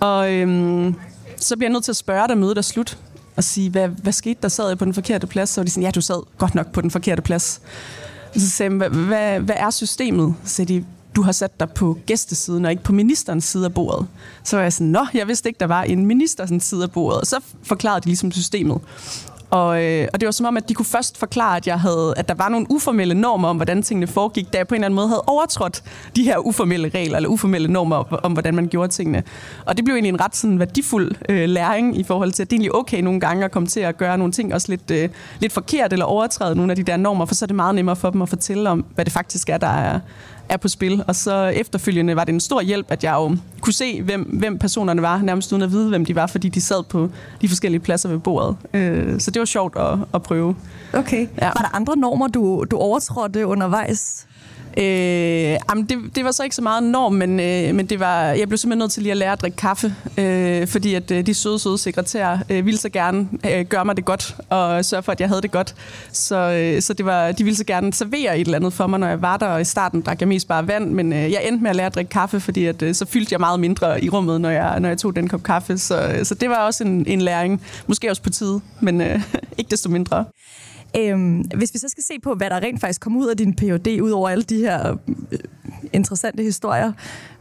Og... 0.00 0.32
Øh, 0.32 0.92
så 1.40 1.56
bliver 1.56 1.68
jeg 1.68 1.72
nødt 1.72 1.84
til 1.84 1.92
at 1.92 1.96
spørge 1.96 2.28
dig 2.28 2.38
mødet 2.38 2.58
er 2.58 2.62
slut, 2.62 2.98
og 3.36 3.44
sige, 3.44 3.70
hvad, 3.70 3.88
hvad 3.88 4.12
skete 4.12 4.38
der? 4.42 4.48
Sad 4.48 4.68
jeg 4.68 4.78
på 4.78 4.84
den 4.84 4.94
forkerte 4.94 5.26
plads? 5.26 5.50
Så 5.50 5.60
var 5.60 5.64
de 5.64 5.70
sådan, 5.70 5.82
ja, 5.82 5.90
du 5.90 6.00
sad 6.00 6.22
godt 6.38 6.54
nok 6.54 6.72
på 6.72 6.80
den 6.80 6.90
forkerte 6.90 7.22
plads. 7.22 7.60
Og 8.34 8.40
så 8.40 8.48
sagde 8.50 8.72
jeg, 8.72 8.76
hvad, 8.76 8.88
hvad, 8.90 9.40
hvad 9.40 9.54
er 9.58 9.70
systemet? 9.70 10.34
Så 10.44 10.54
sagde 10.54 10.74
de, 10.74 10.84
du 11.16 11.22
har 11.22 11.32
sat 11.32 11.60
dig 11.60 11.70
på 11.70 11.98
gæstesiden 12.06 12.64
og 12.64 12.70
ikke 12.70 12.82
på 12.82 12.92
ministerens 12.92 13.44
side 13.44 13.64
af 13.64 13.74
bordet. 13.74 14.06
Så 14.44 14.56
var 14.56 14.62
jeg 14.62 14.72
sådan, 14.72 14.86
nå, 14.86 15.06
jeg 15.14 15.28
vidste 15.28 15.48
ikke, 15.48 15.60
der 15.60 15.66
var 15.66 15.82
en 15.82 16.06
ministerens 16.06 16.64
side 16.64 16.82
af 16.82 16.90
bordet. 16.90 17.20
Og 17.20 17.26
så 17.26 17.40
forklarede 17.62 18.00
de 18.00 18.06
ligesom 18.06 18.32
systemet. 18.32 18.80
Og, 19.50 19.84
øh, 19.84 20.08
og 20.12 20.20
det 20.20 20.26
var 20.26 20.30
som 20.30 20.46
om, 20.46 20.56
at 20.56 20.68
de 20.68 20.74
kunne 20.74 20.86
først 20.86 21.18
forklare, 21.18 21.56
at, 21.56 21.66
jeg 21.66 21.80
havde, 21.80 22.14
at 22.16 22.28
der 22.28 22.34
var 22.34 22.48
nogle 22.48 22.66
uformelle 22.70 23.14
normer 23.14 23.48
om, 23.48 23.56
hvordan 23.56 23.82
tingene 23.82 24.06
foregik, 24.06 24.52
da 24.52 24.58
jeg 24.58 24.68
på 24.68 24.74
en 24.74 24.76
eller 24.76 24.86
anden 24.86 24.96
måde 24.96 25.08
havde 25.08 25.22
overtrådt 25.26 25.82
de 26.16 26.22
her 26.22 26.38
uformelle 26.38 26.88
regler, 26.88 27.16
eller 27.16 27.28
uformelle 27.28 27.68
normer 27.68 27.96
om, 27.96 28.18
om 28.22 28.32
hvordan 28.32 28.54
man 28.54 28.68
gjorde 28.68 28.92
tingene. 28.92 29.22
Og 29.66 29.76
det 29.76 29.84
blev 29.84 29.94
egentlig 29.94 30.08
en 30.08 30.20
ret 30.20 30.36
sådan, 30.36 30.58
værdifuld 30.58 31.12
øh, 31.28 31.48
læring 31.48 31.98
i 31.98 32.02
forhold 32.02 32.32
til, 32.32 32.42
at 32.42 32.50
det 32.50 32.56
er 32.56 32.58
egentlig 32.58 32.74
okay 32.74 33.00
nogle 33.00 33.20
gange 33.20 33.44
at 33.44 33.50
komme 33.50 33.68
til 33.68 33.80
at 33.80 33.96
gøre 33.96 34.18
nogle 34.18 34.32
ting 34.32 34.54
også 34.54 34.66
lidt, 34.68 34.90
øh, 34.90 35.08
lidt 35.40 35.52
forkert, 35.52 35.92
eller 35.92 36.04
overtræde 36.04 36.56
nogle 36.56 36.72
af 36.72 36.76
de 36.76 36.82
der 36.82 36.96
normer, 36.96 37.24
for 37.24 37.34
så 37.34 37.44
er 37.44 37.46
det 37.46 37.56
meget 37.56 37.74
nemmere 37.74 37.96
for 37.96 38.10
dem 38.10 38.22
at 38.22 38.28
fortælle 38.28 38.70
om, 38.70 38.84
hvad 38.94 39.04
det 39.04 39.12
faktisk 39.12 39.48
er, 39.48 39.58
der 39.58 39.66
er, 39.66 40.00
er 40.50 40.56
på 40.56 40.68
spil. 40.68 41.04
Og 41.06 41.16
så 41.16 41.46
efterfølgende 41.46 42.16
var 42.16 42.24
det 42.24 42.32
en 42.32 42.40
stor 42.40 42.60
hjælp, 42.60 42.86
at 42.88 43.04
jeg 43.04 43.12
jo 43.12 43.36
kunne 43.60 43.72
se, 43.72 44.02
hvem, 44.02 44.22
hvem 44.22 44.58
personerne 44.58 45.02
var, 45.02 45.18
nærmest 45.18 45.52
uden 45.52 45.62
at 45.62 45.70
vide, 45.70 45.88
hvem 45.88 46.04
de 46.04 46.14
var, 46.14 46.26
fordi 46.26 46.48
de 46.48 46.60
sad 46.60 46.82
på 46.82 47.10
de 47.40 47.48
forskellige 47.48 47.80
pladser 47.80 48.08
ved 48.08 48.18
bordet. 48.18 48.56
Øh, 48.74 49.20
så 49.20 49.30
det 49.30 49.40
var 49.40 49.46
sjovt 49.46 49.76
at, 49.76 49.98
at 50.14 50.22
prøve. 50.22 50.56
Okay. 50.92 51.26
Ja. 51.40 51.46
Var 51.46 51.52
der 51.70 51.74
andre 51.76 51.96
normer, 51.96 52.28
du, 52.28 52.64
du 52.70 52.76
overtrådte 52.76 53.46
undervejs? 53.46 54.26
Øh, 54.76 54.84
jamen 55.70 55.84
det, 55.88 55.98
det 56.14 56.24
var 56.24 56.30
så 56.30 56.42
ikke 56.42 56.56
så 56.56 56.62
meget 56.62 56.82
norm, 56.82 57.12
men, 57.12 57.40
øh, 57.40 57.74
men 57.74 57.86
det 57.86 58.00
var, 58.00 58.22
jeg 58.22 58.48
blev 58.48 58.58
simpelthen 58.58 58.78
nødt 58.78 58.92
til 58.92 59.02
lige 59.02 59.10
at 59.10 59.16
lære 59.16 59.32
at 59.32 59.40
drikke 59.40 59.56
kaffe, 59.56 59.94
øh, 60.18 60.66
fordi 60.66 60.94
at 60.94 61.10
øh, 61.10 61.26
de 61.26 61.34
søde, 61.34 61.58
søde 61.58 61.78
sekretærer 61.78 62.38
øh, 62.50 62.66
ville 62.66 62.78
så 62.78 62.88
gerne 62.88 63.28
øh, 63.50 63.64
gøre 63.64 63.84
mig 63.84 63.96
det 63.96 64.04
godt, 64.04 64.36
og 64.48 64.84
sørge 64.84 65.02
for, 65.02 65.12
at 65.12 65.20
jeg 65.20 65.28
havde 65.28 65.42
det 65.42 65.50
godt. 65.50 65.74
Så, 66.12 66.36
øh, 66.36 66.82
så 66.82 66.92
det 66.92 67.06
var, 67.06 67.32
de 67.32 67.44
ville 67.44 67.56
så 67.56 67.64
gerne 67.64 67.92
servere 67.92 68.38
et 68.38 68.44
eller 68.44 68.58
andet 68.58 68.72
for 68.72 68.86
mig, 68.86 69.00
når 69.00 69.08
jeg 69.08 69.22
var 69.22 69.36
der, 69.36 69.46
og 69.46 69.60
i 69.60 69.64
starten 69.64 70.00
drak 70.00 70.20
jeg 70.20 70.28
mest 70.28 70.48
bare 70.48 70.68
vand, 70.68 70.90
men 70.90 71.12
øh, 71.12 71.32
jeg 71.32 71.40
endte 71.44 71.62
med 71.62 71.70
at 71.70 71.76
lære 71.76 71.86
at 71.86 71.94
drikke 71.94 72.10
kaffe, 72.10 72.40
fordi 72.40 72.66
at, 72.66 72.82
øh, 72.82 72.94
så 72.94 73.06
fyldte 73.06 73.32
jeg 73.32 73.40
meget 73.40 73.60
mindre 73.60 74.04
i 74.04 74.08
rummet, 74.08 74.40
når 74.40 74.50
jeg, 74.50 74.80
når 74.80 74.88
jeg 74.88 74.98
tog 74.98 75.16
den 75.16 75.28
kop 75.28 75.42
kaffe. 75.42 75.78
Så, 75.78 76.08
øh, 76.08 76.24
så 76.24 76.34
det 76.34 76.50
var 76.50 76.56
også 76.56 76.84
en, 76.84 77.06
en 77.06 77.20
læring, 77.20 77.62
måske 77.86 78.10
også 78.10 78.22
på 78.22 78.30
tide, 78.30 78.60
men 78.80 79.00
øh, 79.00 79.22
ikke 79.58 79.70
desto 79.70 79.88
mindre. 79.88 80.24
Øhm, 80.96 81.40
hvis 81.40 81.74
vi 81.74 81.78
så 81.78 81.88
skal 81.88 82.04
se 82.04 82.14
på, 82.22 82.34
hvad 82.34 82.50
der 82.50 82.56
rent 82.56 82.80
faktisk 82.80 83.00
kom 83.00 83.16
ud 83.16 83.26
af 83.26 83.36
din 83.36 83.54
PhD, 83.54 84.00
ud 84.00 84.10
over 84.10 84.28
alle 84.28 84.44
de 84.44 84.56
her 84.56 84.96
øh, 85.32 85.38
interessante 85.92 86.42
historier, 86.42 86.92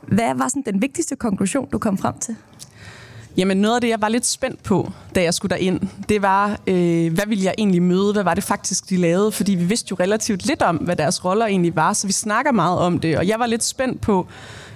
hvad 0.01 0.36
var 0.36 0.48
sådan 0.48 0.63
den 0.66 0.81
vigtigste 0.81 1.16
konklusion, 1.16 1.69
du 1.72 1.78
kom 1.78 1.98
frem 1.98 2.18
til? 2.19 2.36
Jamen 3.38 3.57
noget 3.57 3.75
af 3.75 3.81
det, 3.81 3.90
jeg 3.90 4.01
var 4.01 4.10
lidt 4.10 4.25
spændt 4.25 4.63
på, 4.63 4.92
da 5.16 5.24
jeg 5.24 5.34
skulle 5.34 5.56
derind, 5.56 5.80
det 6.10 6.22
var, 6.22 6.60
øh, 6.68 7.13
hvad 7.13 7.25
ville 7.28 7.44
jeg 7.44 7.54
egentlig 7.57 7.81
møde? 7.81 8.13
Hvad 8.13 8.24
var 8.24 8.34
det 8.34 8.44
faktisk, 8.44 8.90
de 8.90 8.98
lavede? 8.98 9.31
Fordi 9.31 9.56
vi 9.56 9.63
vidste 9.63 9.88
jo 9.92 9.98
relativt 10.00 10.46
lidt 10.46 10.62
om, 10.62 10.75
hvad 10.75 10.96
deres 10.96 11.25
roller 11.25 11.46
egentlig 11.46 11.75
var, 11.75 11.94
så 11.94 12.07
vi 12.07 12.13
snakker 12.13 12.51
meget 12.51 12.80
om 12.80 13.00
det. 13.00 13.18
Og 13.18 13.28
jeg 13.28 13.40
var 13.40 13.46
lidt 13.46 13.63
spændt 13.63 14.01
på, 14.01 14.28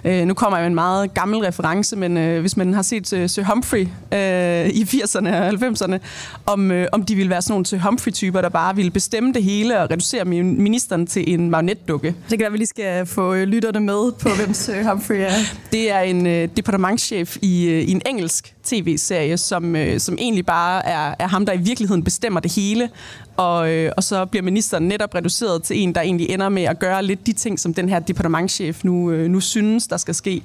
Øh, 0.04 0.26
nu 0.26 0.34
kommer 0.34 0.58
jeg 0.58 0.62
med 0.62 0.68
en 0.68 0.74
meget 0.74 1.14
gammel 1.14 1.38
reference, 1.38 1.96
men 1.96 2.16
øh, 2.16 2.40
hvis 2.40 2.56
man 2.56 2.74
har 2.74 2.82
set 2.82 3.12
øh, 3.12 3.28
Sir 3.28 3.44
Humphrey 3.44 3.88
øh, 4.12 4.68
i 4.68 4.82
80'erne 4.82 5.28
og 5.28 5.48
90'erne, 5.48 5.98
om, 6.46 6.70
øh, 6.70 6.86
om 6.92 7.04
de 7.04 7.14
ville 7.14 7.30
være 7.30 7.42
sådan 7.42 7.52
nogle 7.52 7.66
Sir 7.66 7.78
Humphrey-typer, 7.78 8.40
der 8.40 8.48
bare 8.48 8.76
ville 8.76 8.90
bestemme 8.90 9.32
det 9.32 9.42
hele 9.42 9.80
og 9.80 9.90
reducere 9.90 10.24
ministeren 10.24 11.06
til 11.06 11.34
en 11.34 11.50
magnetdukke. 11.50 12.08
Det 12.08 12.28
kan 12.30 12.38
være, 12.38 12.46
at 12.46 12.52
vi 12.52 12.58
lige 12.58 12.66
skal 12.66 13.06
få 13.06 13.34
øh, 13.34 13.42
lytterne 13.44 13.80
med 13.80 14.12
på, 14.12 14.28
hvem 14.36 14.54
Sir 14.54 14.88
Humphrey 14.88 15.16
er. 15.16 15.30
Det 15.72 15.90
er 15.90 16.00
en 16.00 16.26
øh, 16.26 16.48
departementschef 16.56 17.36
i, 17.42 17.68
øh, 17.68 17.82
i 17.82 17.90
en 17.90 18.02
engelsk 18.06 18.53
tv-serie, 18.64 19.36
som, 19.36 19.76
øh, 19.76 20.00
som 20.00 20.16
egentlig 20.18 20.46
bare 20.46 20.86
er, 20.86 21.14
er 21.18 21.28
ham, 21.28 21.46
der 21.46 21.52
i 21.52 21.58
virkeligheden 21.58 22.04
bestemmer 22.04 22.40
det 22.40 22.52
hele, 22.52 22.90
og, 23.36 23.70
øh, 23.70 23.92
og 23.96 24.04
så 24.04 24.24
bliver 24.24 24.42
ministeren 24.42 24.88
netop 24.88 25.14
reduceret 25.14 25.62
til 25.62 25.78
en, 25.78 25.94
der 25.94 26.00
egentlig 26.00 26.30
ender 26.30 26.48
med 26.48 26.62
at 26.62 26.78
gøre 26.78 27.02
lidt 27.02 27.26
de 27.26 27.32
ting, 27.32 27.60
som 27.60 27.74
den 27.74 27.88
her 27.88 27.98
departementchef 27.98 28.84
nu, 28.84 29.10
øh, 29.10 29.30
nu 29.30 29.40
synes, 29.40 29.86
der 29.86 29.96
skal 29.96 30.14
ske. 30.14 30.42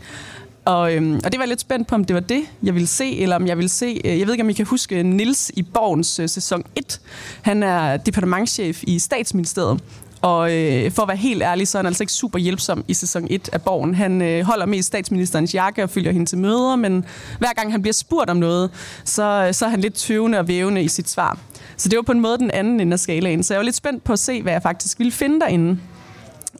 Og, 0.65 0.95
øhm, 0.95 1.15
og 1.15 1.31
det 1.31 1.38
var 1.38 1.43
jeg 1.43 1.47
lidt 1.47 1.61
spændt 1.61 1.88
på, 1.88 1.95
om 1.95 2.05
det 2.05 2.13
var 2.13 2.19
det, 2.19 2.41
jeg 2.63 2.73
ville 2.73 2.88
se, 2.88 3.19
eller 3.19 3.35
om 3.35 3.47
jeg 3.47 3.57
ville 3.57 3.69
se... 3.69 4.01
Øh, 4.05 4.19
jeg 4.19 4.27
ved 4.27 4.33
ikke, 4.33 4.43
om 4.43 4.49
I 4.49 4.53
kan 4.53 4.65
huske 4.65 4.99
øh, 4.99 5.05
Nils 5.05 5.51
i 5.55 5.63
Borgens 5.63 6.19
øh, 6.19 6.29
sæson 6.29 6.63
1. 6.75 7.01
Han 7.41 7.63
er 7.63 7.97
departementchef 7.97 8.83
i 8.83 8.99
statsministeriet. 8.99 9.79
Og 10.21 10.53
øh, 10.53 10.91
for 10.91 11.01
at 11.01 11.07
være 11.07 11.17
helt 11.17 11.43
ærlig, 11.43 11.67
så 11.67 11.77
er 11.77 11.79
han 11.79 11.88
altså 11.88 12.03
ikke 12.03 12.13
super 12.13 12.39
hjælpsom 12.39 12.83
i 12.88 12.93
sæson 12.93 13.27
1 13.29 13.49
af 13.53 13.61
Borgen. 13.61 13.95
Han 13.95 14.21
øh, 14.21 14.45
holder 14.45 14.65
mest 14.65 14.88
statsministerens 14.88 15.53
jakke 15.53 15.83
og 15.83 15.89
følger 15.89 16.11
hende 16.11 16.25
til 16.25 16.38
møder, 16.38 16.75
men 16.75 17.05
hver 17.39 17.53
gang 17.55 17.71
han 17.71 17.81
bliver 17.81 17.93
spurgt 17.93 18.29
om 18.29 18.38
noget, 18.38 18.69
så, 19.03 19.45
øh, 19.47 19.53
så 19.53 19.65
er 19.65 19.69
han 19.69 19.81
lidt 19.81 19.93
tøvende 19.93 20.39
og 20.39 20.47
vævende 20.47 20.83
i 20.83 20.88
sit 20.88 21.09
svar. 21.09 21.38
Så 21.77 21.89
det 21.89 21.97
var 21.97 22.03
på 22.03 22.11
en 22.11 22.19
måde 22.19 22.38
den 22.38 22.51
anden 22.51 22.79
ende 22.79 22.93
af 22.93 22.99
skalaen. 22.99 23.43
Så 23.43 23.53
jeg 23.53 23.59
var 23.59 23.63
lidt 23.65 23.75
spændt 23.75 24.03
på 24.03 24.13
at 24.13 24.19
se, 24.19 24.41
hvad 24.41 24.53
jeg 24.53 24.61
faktisk 24.61 24.99
ville 24.99 25.11
finde 25.11 25.39
derinde. 25.39 25.79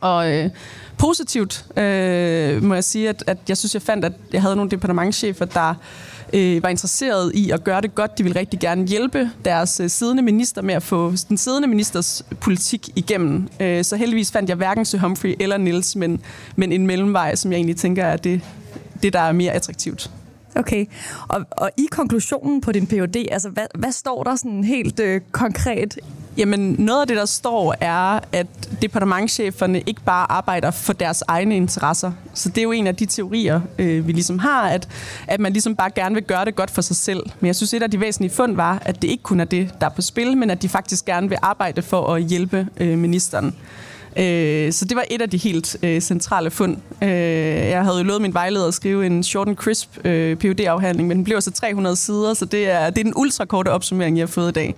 Og 0.02 0.32
øh, 0.32 0.50
positivt 0.98 1.66
øh, 1.78 2.64
må 2.64 2.74
jeg 2.74 2.84
sige, 2.84 3.10
at, 3.10 3.24
at 3.28 3.38
jeg 3.50 3.58
synes, 3.58 3.74
jeg 3.74 3.82
fandt, 3.82 4.06
at 4.06 4.14
jeg 4.34 4.42
havde 4.42 4.56
nogle 4.56 4.72
departementchefer, 4.72 5.46
der 5.46 5.76
øh, 6.34 6.64
var 6.64 6.70
interesseret 6.70 7.32
i 7.36 7.52
at 7.52 7.64
gøre 7.64 7.82
det 7.82 7.96
godt. 7.96 8.18
De 8.18 8.24
ville 8.24 8.40
rigtig 8.40 8.60
gerne 8.60 8.88
hjælpe 8.88 9.30
deres 9.46 9.80
øh, 9.80 9.90
siddende 9.90 10.24
minister 10.24 10.62
med 10.62 10.74
at 10.74 10.84
få 10.84 11.14
den 11.30 11.38
siddende 11.38 11.68
ministers 11.68 12.24
politik 12.42 12.90
igennem. 12.96 13.48
Øh, 13.60 13.84
så 13.84 13.96
heldigvis 13.96 14.32
fandt 14.32 14.50
jeg 14.50 14.58
hverken 14.58 14.86
Sir 14.86 15.00
Humphrey 15.00 15.36
eller 15.40 15.58
Nils, 15.58 15.96
men, 15.96 16.22
men 16.56 16.72
en 16.72 16.88
mellemvej, 16.88 17.36
som 17.36 17.52
jeg 17.52 17.58
egentlig 17.58 17.78
tænker 17.78 18.06
er 18.06 18.18
det, 18.18 18.42
det 19.04 19.14
der 19.14 19.20
er 19.20 19.32
mere 19.32 19.52
attraktivt. 19.52 20.12
Okay, 20.60 20.86
og, 21.28 21.46
og 21.52 21.72
i 21.78 21.88
konklusionen 21.92 22.62
på 22.62 22.72
din 22.72 22.88
PhD, 22.88 23.16
altså 23.32 23.50
hvad, 23.50 23.66
hvad 23.76 23.92
står 23.92 24.24
der 24.24 24.36
sådan 24.36 24.64
helt 24.64 25.00
øh, 25.00 25.22
konkret? 25.32 26.00
Jamen 26.38 26.76
noget 26.80 27.02
af 27.02 27.08
det, 27.08 27.18
der 27.18 27.26
står, 27.26 27.76
er, 27.82 28.20
at 28.32 28.48
departementcheferne 28.82 29.82
ikke 29.82 30.02
bare 30.06 30.32
arbejder 30.32 30.72
for 30.72 30.94
deres 30.94 31.24
egne 31.28 31.56
interesser. 31.56 32.12
Så 32.34 32.50
det 32.50 32.58
er 32.58 32.64
jo 32.64 32.72
en 32.72 32.88
af 32.88 32.96
de 32.96 33.06
teorier, 33.06 33.62
øh, 33.80 34.08
vi 34.08 34.12
ligesom 34.12 34.40
har, 34.40 34.70
at, 34.70 34.88
at 35.28 35.40
man 35.40 35.54
ligesom 35.54 35.76
bare 35.76 35.90
gerne 35.90 36.16
vil 36.16 36.24
gøre 36.24 36.46
det 36.46 36.56
godt 36.56 36.72
for 36.72 36.82
sig 36.82 36.96
selv. 36.96 37.24
Men 37.40 37.48
jeg 37.48 37.56
synes, 37.56 37.74
et 37.74 37.84
af 37.84 37.92
de 37.92 38.00
væsentlige 38.00 38.32
fund 38.32 38.56
var, 38.56 38.82
at 38.86 39.02
det 39.02 39.08
ikke 39.08 39.24
kun 39.24 39.40
er 39.40 39.46
det, 39.46 39.74
der 39.82 39.86
er 39.86 39.92
på 39.92 40.02
spil, 40.02 40.38
men 40.38 40.50
at 40.50 40.62
de 40.62 40.70
faktisk 40.70 41.06
gerne 41.06 41.30
vil 41.30 41.38
arbejde 41.42 41.82
for 41.82 42.14
at 42.14 42.24
hjælpe 42.24 42.68
øh, 42.78 42.98
ministeren. 42.98 43.56
Øh, 44.18 44.74
så 44.74 44.86
det 44.86 44.96
var 44.96 45.06
et 45.10 45.22
af 45.22 45.30
de 45.30 45.38
helt 45.38 45.78
øh, 45.84 46.02
centrale 46.02 46.52
fund. 46.52 46.78
Øh, 47.04 47.10
jeg 47.10 47.84
havde 47.84 47.98
jo 47.98 48.04
lovet 48.04 48.22
min 48.22 48.34
vejleder 48.34 48.68
at 48.68 48.74
skrive 48.74 49.06
en 49.06 49.24
short 49.24 49.48
and 49.48 49.56
crisp 49.56 50.06
øh, 50.06 50.38
phd 50.38 50.60
afhandling 50.60 51.08
men 51.08 51.18
den 51.18 51.24
blev 51.24 51.42
så 51.42 51.52
300 51.52 51.96
sider, 51.96 52.34
så 52.34 52.46
det 52.46 52.70
er, 52.70 52.90
det 52.90 53.00
er 53.00 53.04
den 53.04 53.14
ultrakorte 53.16 53.70
opsummering, 53.70 54.18
jeg 54.18 54.22
har 54.22 54.28
fået 54.28 54.50
i 54.50 54.54
dag. 54.54 54.76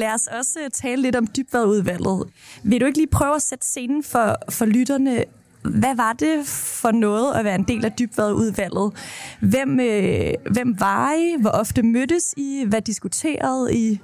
Lad 0.00 0.14
os 0.14 0.26
også 0.26 0.58
øh, 0.64 0.70
tale 0.70 1.02
lidt 1.02 1.16
om 1.16 1.26
dybvadudvalget. 1.36 2.28
Vil 2.62 2.80
du 2.80 2.86
ikke 2.86 2.98
lige 2.98 3.10
prøve 3.12 3.34
at 3.34 3.42
sætte 3.42 3.66
scenen 3.66 4.02
for, 4.02 4.36
for 4.50 4.64
lytterne? 4.64 5.24
Hvad 5.62 5.96
var 5.96 6.12
det 6.12 6.46
for 6.46 6.90
noget 6.90 7.34
at 7.34 7.44
være 7.44 7.54
en 7.54 7.62
del 7.62 7.84
af 7.84 7.92
dybvadudvalget? 7.92 8.92
Hvem, 9.40 9.80
øh, 9.80 10.34
hvem 10.50 10.80
var 10.80 11.12
I? 11.12 11.40
Hvor 11.40 11.50
ofte 11.50 11.82
mødtes 11.82 12.34
I? 12.36 12.64
Hvad 12.66 12.80
diskuterede 12.82 13.74
I? 13.74 14.00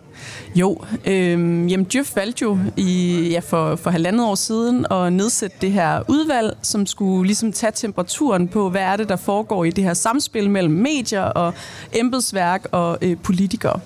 Jo, 0.54 0.78
øh, 1.06 1.70
jamen 1.70 1.84
Djøf 1.84 2.16
valgte 2.16 2.42
jo 2.42 2.58
i, 2.76 3.20
ja, 3.30 3.38
for, 3.38 3.76
for 3.76 3.90
halvandet 3.90 4.26
år 4.26 4.34
siden 4.34 4.86
at 4.90 5.12
nedsætte 5.12 5.56
det 5.60 5.72
her 5.72 6.02
udvalg, 6.08 6.56
som 6.62 6.86
skulle 6.86 7.26
ligesom 7.26 7.52
tage 7.52 7.72
temperaturen 7.74 8.48
på, 8.48 8.70
hvad 8.70 8.82
er 8.82 8.96
det, 8.96 9.08
der 9.08 9.16
foregår 9.16 9.64
i 9.64 9.70
det 9.70 9.84
her 9.84 9.94
samspil 9.94 10.50
mellem 10.50 10.74
medier 10.74 11.22
og 11.22 11.54
embedsværk 11.92 12.66
og 12.72 12.98
øh, 13.02 13.16
politikere. 13.22 13.80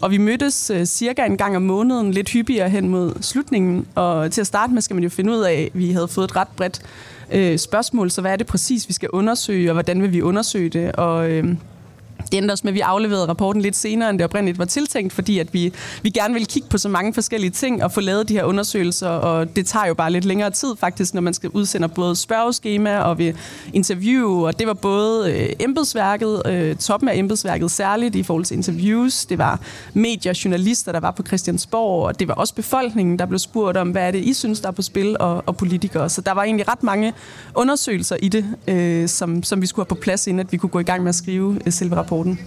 Og 0.00 0.10
vi 0.10 0.18
mødtes 0.18 0.70
øh, 0.70 0.84
cirka 0.84 1.26
en 1.26 1.36
gang 1.36 1.56
om 1.56 1.62
måneden, 1.62 2.10
lidt 2.10 2.28
hyppigere 2.28 2.68
hen 2.68 2.88
mod 2.88 3.12
slutningen. 3.20 3.86
Og 3.94 4.32
til 4.32 4.40
at 4.40 4.46
starte 4.46 4.74
med 4.74 4.82
skal 4.82 4.94
man 4.94 5.02
jo 5.02 5.08
finde 5.08 5.32
ud 5.32 5.40
af, 5.40 5.70
at 5.74 5.78
vi 5.78 5.92
havde 5.92 6.08
fået 6.08 6.24
et 6.24 6.36
ret 6.36 6.48
bredt 6.56 6.82
øh, 7.32 7.58
spørgsmål, 7.58 8.10
så 8.10 8.20
hvad 8.20 8.32
er 8.32 8.36
det 8.36 8.46
præcis, 8.46 8.88
vi 8.88 8.92
skal 8.92 9.08
undersøge, 9.12 9.70
og 9.70 9.72
hvordan 9.72 10.02
vil 10.02 10.12
vi 10.12 10.22
undersøge 10.22 10.68
det? 10.68 10.92
Og... 10.92 11.30
Øh, 11.30 11.54
det 12.32 12.38
endte 12.38 12.52
også 12.52 12.62
med, 12.64 12.72
at 12.72 12.74
vi 12.74 12.80
afleverede 12.80 13.28
rapporten 13.28 13.62
lidt 13.62 13.76
senere, 13.76 14.10
end 14.10 14.18
det 14.18 14.24
oprindeligt 14.24 14.58
var 14.58 14.64
tiltænkt, 14.64 15.12
fordi 15.12 15.38
at 15.38 15.54
vi, 15.54 15.72
vi 16.02 16.10
gerne 16.10 16.34
ville 16.34 16.46
kigge 16.46 16.68
på 16.68 16.78
så 16.78 16.88
mange 16.88 17.14
forskellige 17.14 17.50
ting 17.50 17.84
og 17.84 17.92
få 17.92 18.00
lavet 18.00 18.28
de 18.28 18.34
her 18.34 18.44
undersøgelser, 18.44 19.08
og 19.08 19.56
det 19.56 19.66
tager 19.66 19.86
jo 19.86 19.94
bare 19.94 20.12
lidt 20.12 20.24
længere 20.24 20.50
tid 20.50 20.76
faktisk, 20.80 21.14
når 21.14 21.20
man 21.20 21.34
skal 21.34 21.50
udsende 21.50 21.88
både 21.88 22.16
spørgeskema 22.16 22.98
og 22.98 23.18
vi 23.18 23.32
interview, 23.72 24.46
og 24.46 24.58
det 24.58 24.66
var 24.66 24.74
både 24.74 25.32
øh, 25.32 25.48
embedsværket, 25.60 26.42
øh, 26.46 26.76
toppen 26.76 27.08
af 27.08 27.16
embedsværket 27.16 27.70
særligt 27.70 28.14
i 28.14 28.22
forhold 28.22 28.44
til 28.44 28.56
interviews, 28.56 29.26
det 29.26 29.38
var 29.38 29.60
medier, 29.94 30.40
journalister, 30.44 30.92
der 30.92 31.00
var 31.00 31.10
på 31.10 31.22
Christiansborg, 31.22 32.06
og 32.06 32.20
det 32.20 32.28
var 32.28 32.34
også 32.34 32.54
befolkningen, 32.54 33.18
der 33.18 33.26
blev 33.26 33.38
spurgt 33.38 33.76
om, 33.76 33.90
hvad 33.90 34.02
er 34.02 34.10
det, 34.10 34.24
I 34.24 34.32
synes, 34.32 34.60
der 34.60 34.68
er 34.68 34.72
på 34.72 34.82
spil, 34.82 35.16
og, 35.20 35.42
og 35.46 35.56
politikere. 35.56 36.08
Så 36.08 36.20
der 36.20 36.32
var 36.32 36.42
egentlig 36.42 36.68
ret 36.68 36.82
mange 36.82 37.12
undersøgelser 37.54 38.16
i 38.22 38.28
det, 38.28 38.44
øh, 38.68 39.08
som, 39.08 39.42
som 39.42 39.62
vi 39.62 39.66
skulle 39.66 39.84
have 39.84 39.96
på 39.96 40.00
plads, 40.00 40.26
inden 40.26 40.40
at 40.40 40.52
vi 40.52 40.56
kunne 40.56 40.70
gå 40.70 40.78
i 40.78 40.82
gang 40.82 41.02
med 41.02 41.08
at 41.08 41.14
skrive 41.14 41.60
øh, 41.66 41.72
selve 41.72 41.96
rapporten 41.96 42.17
rapporten. 42.18 42.38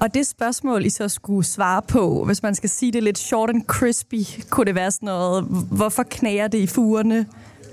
Og 0.00 0.14
det 0.14 0.26
spørgsmål, 0.26 0.86
I 0.86 0.90
så 0.90 1.08
skulle 1.08 1.46
svare 1.46 1.82
på, 1.82 2.24
hvis 2.24 2.42
man 2.42 2.54
skal 2.54 2.70
sige 2.70 2.92
det 2.92 3.02
lidt 3.02 3.18
short 3.18 3.50
and 3.50 3.62
crispy, 3.66 4.16
kunne 4.50 4.66
det 4.66 4.74
være 4.74 4.90
sådan 4.90 5.06
noget, 5.06 5.44
hvorfor 5.70 6.02
knager 6.02 6.48
det 6.48 6.58
i 6.58 6.66
fugerne 6.66 7.26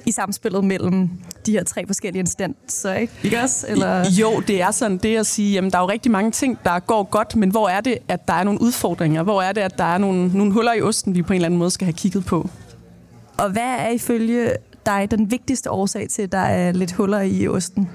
i 0.06 0.12
samspillet 0.12 0.64
mellem 0.64 1.10
de 1.46 1.52
her 1.52 1.64
tre 1.64 1.88
forskellige 1.88 2.20
instanser, 2.20 2.94
ikke? 2.94 3.14
ikke 3.24 3.40
også? 3.40 3.66
Eller? 3.70 4.10
Jo, 4.10 4.40
det 4.48 4.62
er 4.62 4.72
sådan 4.72 4.98
det 4.98 5.18
at 5.18 5.26
sige, 5.26 5.54
jamen 5.54 5.72
der 5.72 5.78
er 5.78 5.82
jo 5.82 5.90
rigtig 5.90 6.12
mange 6.12 6.32
ting, 6.32 6.60
der 6.64 6.80
går 6.80 7.04
godt, 7.04 7.36
men 7.36 7.50
hvor 7.50 7.70
er 7.70 7.82
det, 7.82 7.98
at 8.08 8.28
der 8.28 8.34
er 8.34 8.44
nogle 8.44 8.62
udfordringer? 8.62 9.24
Hvor 9.24 9.42
er 9.42 9.52
det, 9.52 9.62
at 9.62 9.78
der 9.78 9.84
er 9.84 9.98
nogle, 9.98 10.28
nogle 10.38 10.54
huller 10.54 10.74
i 10.74 10.82
osten, 10.82 11.16
vi 11.16 11.22
på 11.22 11.34
en 11.34 11.36
eller 11.36 11.46
anden 11.46 11.58
måde 11.58 11.72
skal 11.72 11.86
have 11.86 11.94
kigget 11.94 12.26
på? 12.26 12.50
Og 13.38 13.50
hvad 13.50 13.76
er 13.78 13.90
ifølge 13.90 14.52
dig 14.86 15.08
den 15.12 15.32
vigtigste 15.32 15.72
årsag 15.72 16.10
til, 16.10 16.22
at 16.22 16.32
der 16.32 16.38
er 16.38 16.72
lidt 16.72 16.92
huller 16.92 17.22
i 17.22 17.48
osten? 17.48 17.90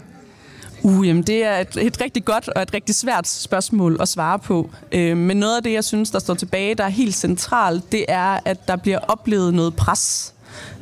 Uh, 0.87 1.09
jamen 1.09 1.23
det 1.23 1.45
er 1.45 1.59
et, 1.59 1.77
et 1.77 2.01
rigtig 2.01 2.25
godt 2.25 2.49
og 2.49 2.63
et 2.63 2.75
rigtig 2.75 2.95
svært 2.95 3.29
spørgsmål 3.29 3.97
at 4.01 4.09
svare 4.09 4.39
på. 4.39 4.71
Øh, 4.93 5.17
men 5.17 5.37
noget 5.37 5.57
af 5.57 5.63
det, 5.63 5.73
jeg 5.73 5.85
synes, 5.85 6.11
der 6.11 6.19
står 6.19 6.35
tilbage, 6.35 6.75
der 6.75 6.85
er 6.85 6.89
helt 6.89 7.15
centralt, 7.15 7.93
det 7.93 8.05
er, 8.09 8.39
at 8.45 8.69
der 8.69 8.77
bliver 8.77 8.99
oplevet 8.99 9.55
noget 9.55 9.77
pres. 9.77 10.35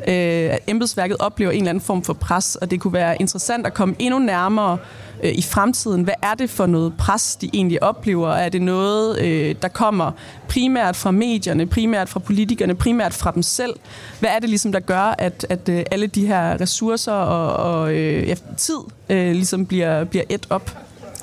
Øh, 0.08 0.54
at 0.54 0.58
embedsværket 0.66 1.16
oplever 1.18 1.50
en 1.50 1.58
eller 1.58 1.70
anden 1.70 1.84
form 1.84 2.02
for 2.02 2.12
pres, 2.12 2.56
og 2.56 2.70
det 2.70 2.80
kunne 2.80 2.92
være 2.92 3.20
interessant 3.20 3.66
at 3.66 3.74
komme 3.74 3.94
endnu 3.98 4.18
nærmere 4.18 4.78
øh, 5.22 5.32
i 5.34 5.42
fremtiden. 5.42 6.02
Hvad 6.02 6.14
er 6.22 6.34
det 6.34 6.50
for 6.50 6.66
noget 6.66 6.92
pres, 6.98 7.36
de 7.36 7.50
egentlig 7.52 7.82
oplever? 7.82 8.28
Er 8.28 8.48
det 8.48 8.62
noget, 8.62 9.22
øh, 9.22 9.54
der 9.62 9.68
kommer 9.68 10.12
primært 10.48 10.96
fra 10.96 11.10
medierne, 11.10 11.66
primært 11.66 12.08
fra 12.08 12.20
politikerne, 12.20 12.74
primært 12.74 13.14
fra 13.14 13.30
dem 13.30 13.42
selv? 13.42 13.74
Hvad 14.20 14.30
er 14.30 14.38
det 14.38 14.48
ligesom, 14.48 14.72
der 14.72 14.80
gør, 14.80 15.14
at, 15.18 15.46
at 15.48 15.68
øh, 15.68 15.84
alle 15.90 16.06
de 16.06 16.26
her 16.26 16.60
ressourcer 16.60 17.12
og, 17.12 17.80
og 17.80 17.92
øh, 17.92 18.28
ja, 18.28 18.34
tid 18.56 18.78
øh, 19.08 19.32
ligesom 19.32 19.66
bliver, 19.66 20.04
bliver 20.04 20.24
et 20.28 20.46
op? 20.50 20.78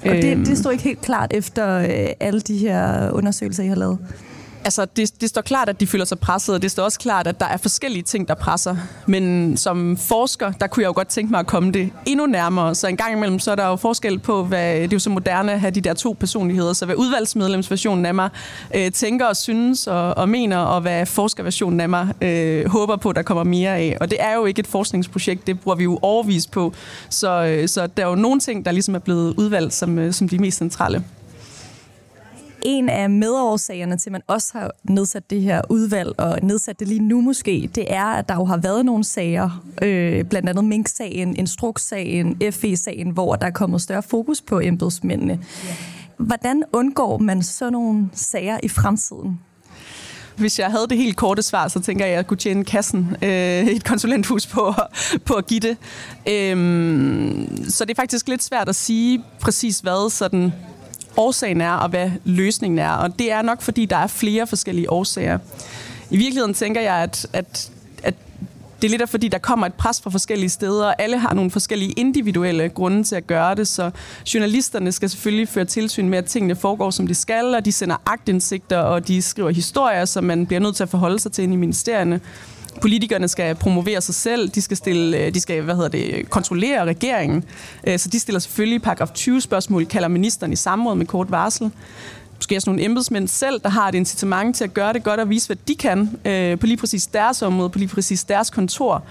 Og 0.05 0.11
det, 0.11 0.37
det 0.37 0.57
står 0.57 0.71
ikke 0.71 0.83
helt 0.83 1.01
klart 1.01 1.33
efter 1.33 1.77
øh, 1.77 2.07
alle 2.19 2.39
de 2.39 2.57
her 2.57 3.11
undersøgelser, 3.11 3.63
I 3.63 3.67
har 3.67 3.75
lavet? 3.75 3.97
Altså, 4.63 4.85
det, 4.85 5.21
det 5.21 5.29
står 5.29 5.41
klart, 5.41 5.69
at 5.69 5.79
de 5.79 5.87
føler 5.87 6.05
sig 6.05 6.19
presset, 6.19 6.55
og 6.55 6.61
det 6.61 6.71
står 6.71 6.83
også 6.83 6.99
klart, 6.99 7.27
at 7.27 7.39
der 7.39 7.45
er 7.45 7.57
forskellige 7.57 8.03
ting, 8.03 8.27
der 8.27 8.33
presser. 8.33 8.75
Men 9.05 9.57
som 9.57 9.97
forsker, 9.97 10.51
der 10.51 10.67
kunne 10.67 10.81
jeg 10.81 10.87
jo 10.87 10.93
godt 10.93 11.07
tænke 11.07 11.31
mig 11.31 11.39
at 11.39 11.47
komme 11.47 11.71
det 11.71 11.91
endnu 12.05 12.25
nærmere. 12.25 12.75
Så 12.75 12.87
en 12.87 12.97
gang 12.97 13.13
imellem, 13.13 13.39
så 13.39 13.51
er 13.51 13.55
der 13.55 13.67
jo 13.67 13.75
forskel 13.75 14.19
på, 14.19 14.43
hvad, 14.43 14.75
det 14.75 14.83
er 14.83 14.89
jo 14.93 14.99
så 14.99 15.09
moderne 15.09 15.51
at 15.51 15.59
have 15.59 15.71
de 15.71 15.81
der 15.81 15.93
to 15.93 16.15
personligheder, 16.19 16.73
så 16.73 16.85
hvad 16.85 16.95
udvalgsmedlemsversionen 16.95 18.05
af 18.05 18.15
mig 18.15 18.29
øh, 18.75 18.91
tænker 18.91 19.25
og 19.25 19.37
synes 19.37 19.87
og, 19.87 20.17
og 20.17 20.29
mener, 20.29 20.57
og 20.57 20.81
hvad 20.81 21.05
forskerversionen 21.05 21.79
af 21.79 21.89
mig 21.89 22.13
øh, 22.21 22.67
håber 22.67 22.95
på, 22.95 23.11
der 23.11 23.21
kommer 23.21 23.43
mere 23.43 23.77
af. 23.77 23.97
Og 24.01 24.11
det 24.11 24.17
er 24.21 24.35
jo 24.35 24.45
ikke 24.45 24.59
et 24.59 24.67
forskningsprojekt, 24.67 25.47
det 25.47 25.59
bruger 25.59 25.75
vi 25.75 25.83
jo 25.83 25.99
overvis 26.01 26.47
på. 26.47 26.73
Så, 27.09 27.45
øh, 27.45 27.67
så 27.67 27.87
der 27.87 28.03
er 28.03 28.09
jo 28.09 28.15
nogle 28.15 28.39
ting, 28.39 28.65
der 28.65 28.71
ligesom 28.71 28.95
er 28.95 28.99
blevet 28.99 29.33
udvalgt 29.37 29.73
som, 29.73 29.99
øh, 29.99 30.13
som 30.13 30.29
de 30.29 30.37
mest 30.37 30.57
centrale 30.57 31.03
en 32.65 32.89
af 32.89 33.09
medårsagerne 33.09 33.97
til, 33.97 34.09
at 34.09 34.11
man 34.11 34.21
også 34.27 34.49
har 34.53 34.71
nedsat 34.83 35.29
det 35.29 35.41
her 35.41 35.61
udvalg, 35.69 36.09
og 36.17 36.39
nedsat 36.43 36.79
det 36.79 36.87
lige 36.87 36.99
nu 36.99 37.21
måske, 37.21 37.69
det 37.75 37.93
er, 37.93 38.05
at 38.05 38.29
der 38.29 38.35
jo 38.35 38.45
har 38.45 38.57
været 38.57 38.85
nogle 38.85 39.03
sager, 39.03 39.63
øh, 39.81 40.25
blandt 40.25 40.49
andet 40.49 40.65
Mink-sagen, 40.65 41.35
Instruks-sagen, 41.35 42.41
FE-sagen, 42.51 43.09
hvor 43.09 43.35
der 43.35 43.45
er 43.45 43.51
kommet 43.51 43.81
større 43.81 44.03
fokus 44.03 44.41
på 44.41 44.59
embedsmændene. 44.59 45.39
Hvordan 46.17 46.63
undgår 46.73 47.17
man 47.17 47.43
sådan 47.43 47.73
nogle 47.73 48.09
sager 48.13 48.59
i 48.63 48.67
fremtiden? 48.67 49.39
Hvis 50.35 50.59
jeg 50.59 50.71
havde 50.71 50.87
det 50.89 50.97
helt 50.97 51.17
korte 51.17 51.41
svar, 51.41 51.67
så 51.67 51.79
tænker 51.79 52.05
jeg, 52.05 52.11
at 52.11 52.17
jeg 52.17 52.27
kunne 52.27 52.37
tjene 52.37 52.65
kassen 52.65 53.15
øh, 53.21 53.67
et 53.67 53.83
konsulenthus 53.85 54.47
på, 54.47 54.73
på 55.25 55.33
at 55.33 55.47
give 55.47 55.59
det. 55.59 55.77
Øhm, 56.27 57.65
så 57.69 57.85
det 57.85 57.91
er 57.91 58.01
faktisk 58.01 58.27
lidt 58.27 58.43
svært 58.43 58.69
at 58.69 58.75
sige 58.75 59.23
præcis, 59.39 59.79
hvad 59.79 60.09
sådan 60.09 60.53
årsagen 61.17 61.61
er, 61.61 61.71
og 61.71 61.89
hvad 61.89 62.11
løsningen 62.23 62.79
er. 62.79 62.91
Og 62.91 63.19
det 63.19 63.31
er 63.31 63.41
nok, 63.41 63.61
fordi 63.61 63.85
der 63.85 63.97
er 63.97 64.07
flere 64.07 64.47
forskellige 64.47 64.91
årsager. 64.91 65.39
I 66.09 66.17
virkeligheden 66.17 66.53
tænker 66.53 66.81
jeg, 66.81 66.95
at, 66.95 67.27
at, 67.33 67.71
at 68.03 68.13
det 68.81 68.87
er 68.87 68.89
lidt 68.89 69.01
af, 69.01 69.09
fordi 69.09 69.27
der 69.27 69.37
kommer 69.37 69.65
et 69.65 69.73
pres 69.73 70.01
fra 70.01 70.09
forskellige 70.09 70.49
steder, 70.49 70.85
og 70.85 71.01
alle 71.01 71.17
har 71.17 71.33
nogle 71.33 71.51
forskellige 71.51 71.91
individuelle 71.91 72.69
grunde 72.69 73.03
til 73.03 73.15
at 73.15 73.27
gøre 73.27 73.55
det, 73.55 73.67
så 73.67 73.91
journalisterne 74.33 74.91
skal 74.91 75.09
selvfølgelig 75.09 75.47
føre 75.47 75.65
tilsyn 75.65 76.09
med, 76.09 76.17
at 76.17 76.25
tingene 76.25 76.55
foregår, 76.55 76.89
som 76.89 77.07
de 77.07 77.15
skal, 77.15 77.55
og 77.55 77.65
de 77.65 77.71
sender 77.71 77.95
agtindsigter, 78.05 78.77
og 78.77 79.07
de 79.07 79.21
skriver 79.21 79.49
historier, 79.49 80.05
som 80.05 80.23
man 80.23 80.45
bliver 80.45 80.59
nødt 80.59 80.75
til 80.75 80.83
at 80.83 80.89
forholde 80.89 81.19
sig 81.19 81.31
til 81.31 81.43
inde 81.43 81.53
i 81.53 81.57
ministerierne 81.57 82.21
politikerne 82.81 83.27
skal 83.27 83.55
promovere 83.55 84.01
sig 84.01 84.15
selv, 84.15 84.49
de 84.49 84.61
skal, 84.61 84.77
stille, 84.77 85.17
øh, 85.17 85.33
de 85.33 85.39
skal 85.39 85.61
hvad 85.61 85.75
hedder 85.75 85.89
det, 85.89 86.29
kontrollere 86.29 86.85
regeringen, 86.85 87.43
øh, 87.87 87.99
så 87.99 88.09
de 88.09 88.19
stiller 88.19 88.39
selvfølgelig 88.39 88.81
paragraf 88.81 89.09
20 89.09 89.41
spørgsmål, 89.41 89.85
kalder 89.85 90.07
ministeren 90.07 90.53
i 90.53 90.55
samråd 90.55 90.95
med 90.95 91.05
kort 91.05 91.31
varsel. 91.31 91.71
Måske 92.35 92.55
også 92.55 92.69
nogle 92.69 92.83
embedsmænd 92.85 93.27
selv, 93.27 93.59
der 93.63 93.69
har 93.69 93.87
et 93.87 93.95
incitament 93.95 94.55
til 94.55 94.63
at 94.63 94.73
gøre 94.73 94.93
det 94.93 95.03
godt 95.03 95.19
og 95.19 95.29
vise, 95.29 95.47
hvad 95.47 95.57
de 95.67 95.75
kan 95.75 96.19
øh, 96.25 96.59
på 96.59 96.65
lige 96.65 96.77
præcis 96.77 97.07
deres 97.07 97.41
område, 97.41 97.69
på 97.69 97.79
lige 97.79 97.89
præcis 97.89 98.23
deres 98.23 98.49
kontor. 98.49 99.03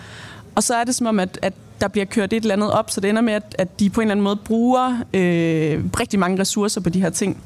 Og 0.54 0.62
så 0.62 0.74
er 0.74 0.84
det 0.84 0.94
som 0.94 1.06
om, 1.06 1.20
at, 1.20 1.38
at 1.42 1.52
der 1.80 1.88
bliver 1.88 2.04
kørt 2.04 2.32
et 2.32 2.42
eller 2.42 2.54
andet 2.54 2.72
op, 2.72 2.90
så 2.90 3.00
det 3.00 3.10
ender 3.10 3.22
med, 3.22 3.32
at, 3.32 3.54
at 3.58 3.80
de 3.80 3.90
på 3.90 4.00
en 4.00 4.04
eller 4.04 4.12
anden 4.12 4.24
måde 4.24 4.36
bruger 4.36 5.04
øh, 5.14 5.84
rigtig 6.00 6.18
mange 6.18 6.40
ressourcer 6.40 6.80
på 6.80 6.90
de 6.90 7.00
her 7.00 7.10
ting. 7.10 7.42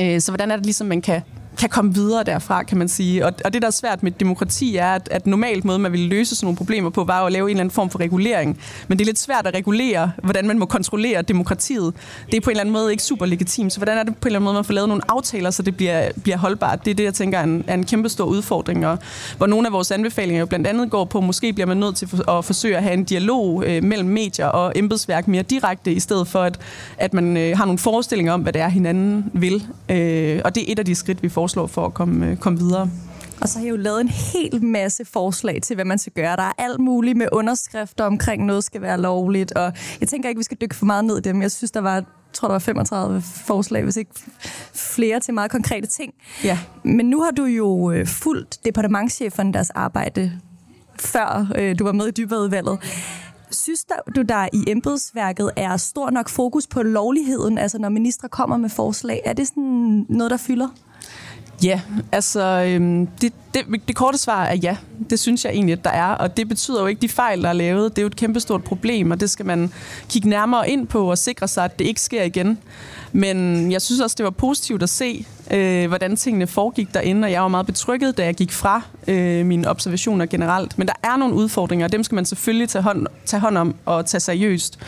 Øh, 0.00 0.20
så 0.20 0.30
hvordan 0.30 0.50
er 0.50 0.56
det 0.56 0.64
ligesom, 0.64 0.86
man 0.86 1.00
kan 1.00 1.22
kan 1.58 1.68
komme 1.68 1.94
videre 1.94 2.24
derfra, 2.24 2.62
kan 2.62 2.78
man 2.78 2.88
sige. 2.88 3.26
Og, 3.26 3.32
og 3.44 3.52
det, 3.52 3.62
der 3.62 3.68
er 3.68 3.72
svært 3.72 4.02
med 4.02 4.10
demokrati, 4.10 4.76
er, 4.76 4.92
at, 4.92 5.08
at 5.10 5.26
normalt 5.26 5.64
måde, 5.64 5.78
man 5.78 5.92
ville 5.92 6.08
løse 6.08 6.36
sådan 6.36 6.46
nogle 6.46 6.56
problemer 6.56 6.90
på, 6.90 7.04
var 7.04 7.24
at 7.24 7.32
lave 7.32 7.44
en 7.44 7.50
eller 7.50 7.60
anden 7.60 7.74
form 7.74 7.90
for 7.90 8.00
regulering. 8.00 8.60
Men 8.88 8.98
det 8.98 9.04
er 9.04 9.06
lidt 9.06 9.18
svært 9.18 9.46
at 9.46 9.54
regulere, 9.54 10.12
hvordan 10.22 10.46
man 10.46 10.58
må 10.58 10.66
kontrollere 10.66 11.22
demokratiet. 11.22 11.94
Det 12.26 12.34
er 12.36 12.40
på 12.40 12.50
en 12.50 12.52
eller 12.52 12.60
anden 12.60 12.72
måde 12.72 12.90
ikke 12.90 13.02
super 13.02 13.26
legitimt. 13.26 13.72
Så 13.72 13.78
hvordan 13.78 13.98
er 13.98 14.02
det 14.02 14.16
på 14.16 14.18
en 14.22 14.26
eller 14.26 14.38
anden 14.38 14.44
måde, 14.44 14.54
man 14.54 14.64
får 14.64 14.74
lavet 14.74 14.88
nogle 14.88 15.02
aftaler, 15.08 15.50
så 15.50 15.62
det 15.62 15.76
bliver, 15.76 16.08
bliver 16.22 16.36
holdbart? 16.38 16.84
Det 16.84 16.90
er 16.90 16.94
det, 16.94 17.04
jeg 17.04 17.14
tænker 17.14 17.38
er 17.38 17.44
en, 17.44 17.64
er 17.66 17.74
en 17.74 17.86
kæmpe 17.86 18.08
stor 18.08 18.24
udfordring. 18.24 18.86
Og 18.86 18.98
hvor 19.36 19.46
nogle 19.46 19.66
af 19.66 19.72
vores 19.72 19.90
anbefalinger 19.90 20.40
jo 20.40 20.46
blandt 20.46 20.66
andet 20.66 20.90
går 20.90 21.04
på, 21.04 21.20
måske 21.20 21.52
bliver 21.52 21.66
man 21.66 21.76
nødt 21.76 21.96
til 21.96 22.08
at 22.28 22.44
forsøge 22.44 22.76
at 22.76 22.82
have 22.82 22.94
en 22.94 23.04
dialog 23.04 23.64
øh, 23.66 23.84
mellem 23.84 24.08
medier 24.08 24.46
og 24.46 24.72
embedsværk 24.76 25.28
mere 25.28 25.42
direkte, 25.42 25.92
i 25.92 26.00
stedet 26.00 26.28
for 26.28 26.42
at, 26.42 26.58
at 26.98 27.14
man 27.14 27.36
øh, 27.36 27.56
har 27.56 27.64
nogle 27.64 27.78
forestillinger 27.78 28.32
om, 28.32 28.40
hvad 28.40 28.52
det 28.52 28.62
er, 28.62 28.68
hinanden 28.68 29.30
vil. 29.32 29.66
Øh, 29.88 30.40
og 30.44 30.54
det 30.54 30.68
er 30.68 30.72
et 30.72 30.78
af 30.78 30.84
de 30.84 30.94
skridt, 30.94 31.22
vi 31.22 31.28
foreslår 31.28 31.47
for 31.48 31.86
at 31.86 31.94
komme, 31.94 32.26
øh, 32.26 32.36
komme 32.36 32.58
videre. 32.58 32.90
Og 33.40 33.48
så 33.48 33.58
har 33.58 33.64
jeg 33.64 33.70
jo 33.70 33.76
lavet 33.76 34.00
en 34.00 34.08
hel 34.08 34.64
masse 34.64 35.04
forslag 35.04 35.62
til, 35.62 35.74
hvad 35.74 35.84
man 35.84 35.98
skal 35.98 36.12
gøre. 36.12 36.36
Der 36.36 36.42
er 36.42 36.52
alt 36.58 36.80
muligt 36.80 37.16
med 37.16 37.28
underskrifter 37.32 38.04
omkring, 38.04 38.46
noget 38.46 38.64
skal 38.64 38.82
være 38.82 39.00
lovligt. 39.00 39.52
Og 39.52 39.72
jeg 40.00 40.08
tænker 40.08 40.28
ikke, 40.28 40.38
vi 40.38 40.44
skal 40.44 40.56
dykke 40.60 40.74
for 40.74 40.86
meget 40.86 41.04
ned 41.04 41.18
i 41.18 41.20
dem. 41.20 41.42
Jeg 41.42 41.50
synes, 41.50 41.70
der 41.70 41.80
var 41.80 41.94
jeg 41.94 42.04
tror, 42.32 42.48
der 42.48 42.54
var 42.54 42.58
35 42.58 43.22
forslag, 43.22 43.84
hvis 43.84 43.96
ikke 43.96 44.10
flere 44.74 45.20
til 45.20 45.34
meget 45.34 45.50
konkrete 45.50 45.86
ting. 45.86 46.14
Ja. 46.44 46.58
Men 46.84 47.06
nu 47.06 47.22
har 47.22 47.30
du 47.30 47.44
jo 47.44 47.90
øh, 47.90 48.06
fulgt 48.06 48.58
departementcheferne 48.64 49.52
deres 49.52 49.70
arbejde, 49.70 50.32
før 51.00 51.52
øh, 51.58 51.78
du 51.78 51.84
var 51.84 51.92
med 51.92 52.06
i 52.06 52.10
dybere 52.10 52.78
Synes 53.50 53.86
du, 54.16 54.22
der 54.22 54.48
i 54.52 54.64
embedsværket 54.66 55.50
er 55.56 55.76
stor 55.76 56.10
nok 56.10 56.28
fokus 56.28 56.66
på 56.66 56.82
lovligheden, 56.82 57.58
altså 57.58 57.78
når 57.78 57.88
ministre 57.88 58.28
kommer 58.28 58.56
med 58.56 58.68
forslag? 58.68 59.22
Er 59.24 59.32
det 59.32 59.48
sådan 59.48 60.06
noget, 60.08 60.30
der 60.30 60.36
fylder? 60.36 60.68
Ja, 61.62 61.80
altså 62.12 62.64
øhm, 62.66 63.06
det, 63.06 63.32
det, 63.54 63.62
det 63.88 63.96
korte 63.96 64.18
svar 64.18 64.44
er 64.44 64.56
ja. 64.56 64.76
Det 65.10 65.18
synes 65.18 65.44
jeg 65.44 65.52
egentlig, 65.52 65.72
at 65.72 65.84
der 65.84 65.90
er. 65.90 66.14
Og 66.14 66.36
det 66.36 66.48
betyder 66.48 66.80
jo 66.80 66.86
ikke 66.86 67.02
de 67.02 67.08
fejl, 67.08 67.42
der 67.42 67.48
er 67.48 67.52
lavet. 67.52 67.96
Det 67.96 67.98
er 67.98 68.02
jo 68.02 68.06
et 68.06 68.16
kæmpestort 68.16 68.64
problem, 68.64 69.10
og 69.10 69.20
det 69.20 69.30
skal 69.30 69.46
man 69.46 69.72
kigge 70.08 70.28
nærmere 70.28 70.70
ind 70.70 70.86
på 70.86 71.10
og 71.10 71.18
sikre 71.18 71.48
sig, 71.48 71.64
at 71.64 71.78
det 71.78 71.84
ikke 71.84 72.00
sker 72.00 72.22
igen. 72.22 72.58
Men 73.12 73.72
jeg 73.72 73.82
synes 73.82 74.00
også, 74.00 74.14
det 74.18 74.24
var 74.24 74.30
positivt 74.30 74.82
at 74.82 74.88
se, 74.88 75.26
øh, 75.50 75.88
hvordan 75.88 76.16
tingene 76.16 76.46
foregik 76.46 76.94
derinde, 76.94 77.26
og 77.26 77.32
jeg 77.32 77.42
var 77.42 77.48
meget 77.48 77.66
betrykket, 77.66 78.18
da 78.18 78.24
jeg 78.24 78.34
gik 78.34 78.52
fra 78.52 78.82
øh, 79.08 79.46
mine 79.46 79.68
observationer 79.68 80.26
generelt. 80.26 80.78
Men 80.78 80.86
der 80.86 80.94
er 81.02 81.16
nogle 81.16 81.34
udfordringer, 81.34 81.86
og 81.86 81.92
dem 81.92 82.04
skal 82.04 82.14
man 82.14 82.24
selvfølgelig 82.24 82.68
tage 82.68 82.82
hånd, 82.82 83.06
tage 83.24 83.40
hånd 83.40 83.58
om 83.58 83.74
og 83.84 84.06
tage 84.06 84.20
seriøst. 84.20 84.78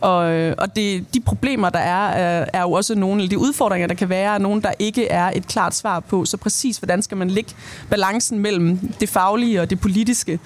Og, 0.00 0.32
øh, 0.32 0.54
og 0.58 0.76
det, 0.76 1.14
de 1.14 1.20
problemer, 1.20 1.70
der 1.70 1.78
er, 1.78 2.40
øh, 2.40 2.46
er, 2.52 2.62
jo 2.62 2.72
også 2.72 2.94
nogle 2.94 3.22
af 3.22 3.28
de 3.28 3.38
udfordringer, 3.38 3.88
der 3.88 3.94
kan 3.94 4.08
være, 4.08 4.38
nogle, 4.38 4.62
der 4.62 4.72
ikke 4.78 5.08
er 5.08 5.30
et 5.34 5.46
klart 5.46 5.74
svar 5.74 6.00
på. 6.00 6.24
Så 6.24 6.36
præcis, 6.36 6.78
hvordan 6.78 7.02
skal 7.02 7.16
man 7.16 7.30
lægge 7.30 7.50
balancen 7.90 8.38
mellem 8.38 8.78
det 9.00 9.08
faglige 9.08 9.60
og 9.60 9.70
det 9.70 9.80
politiske? 9.80 10.40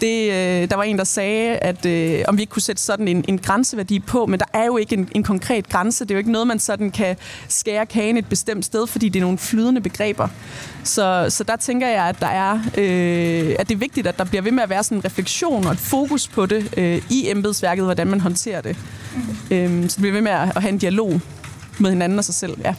Det, 0.00 0.30
øh, 0.30 0.70
der 0.70 0.76
var 0.76 0.82
en, 0.82 0.98
der 0.98 1.04
sagde, 1.04 1.56
at 1.56 1.86
øh, 1.86 2.24
om 2.28 2.36
vi 2.36 2.42
ikke 2.42 2.50
kunne 2.50 2.62
sætte 2.62 2.82
sådan 2.82 3.08
en, 3.08 3.24
en 3.28 3.38
grænseværdi 3.38 3.98
på, 3.98 4.26
men 4.26 4.40
der 4.40 4.46
er 4.52 4.64
jo 4.64 4.76
ikke 4.76 4.96
en, 4.96 5.08
en 5.14 5.22
konkret 5.22 5.68
grænse. 5.68 6.04
Det 6.04 6.10
er 6.10 6.14
jo 6.14 6.18
ikke 6.18 6.32
noget, 6.32 6.46
man 6.46 6.58
sådan 6.58 6.90
kan 6.90 7.16
skære 7.48 7.86
kagen 7.86 8.16
et 8.16 8.26
bestemt 8.26 8.64
sted, 8.64 8.86
fordi 8.86 9.08
det 9.08 9.18
er 9.18 9.24
nogle 9.24 9.38
flydende 9.38 9.80
begreber. 9.80 10.28
Så, 10.84 11.26
så 11.28 11.44
der 11.44 11.56
tænker 11.56 11.88
jeg, 11.88 12.04
at 12.04 12.20
der 12.20 12.26
er, 12.26 12.52
øh, 12.54 13.56
at 13.58 13.68
det 13.68 13.74
er 13.74 13.78
vigtigt, 13.78 14.06
at 14.06 14.18
der 14.18 14.24
bliver 14.24 14.42
ved 14.42 14.52
med 14.52 14.62
at 14.62 14.70
være 14.70 14.84
sådan 14.84 14.98
en 14.98 15.04
refleksion 15.04 15.66
og 15.66 15.72
et 15.72 15.78
fokus 15.78 16.28
på 16.28 16.46
det 16.46 16.74
øh, 16.76 17.02
i 17.10 17.30
embedsværket, 17.30 17.84
hvordan 17.84 18.06
man 18.06 18.20
håndterer 18.20 18.60
det. 18.60 18.76
Øh, 19.50 19.88
så 19.88 19.94
det 19.94 19.96
bliver 19.98 20.12
ved 20.12 20.20
med 20.20 20.32
at, 20.32 20.56
at 20.56 20.62
have 20.62 20.72
en 20.72 20.78
dialog 20.78 21.20
med 21.78 21.90
hinanden 21.90 22.18
og 22.18 22.24
sig 22.24 22.34
selv. 22.34 22.56
Ja. 22.64 22.74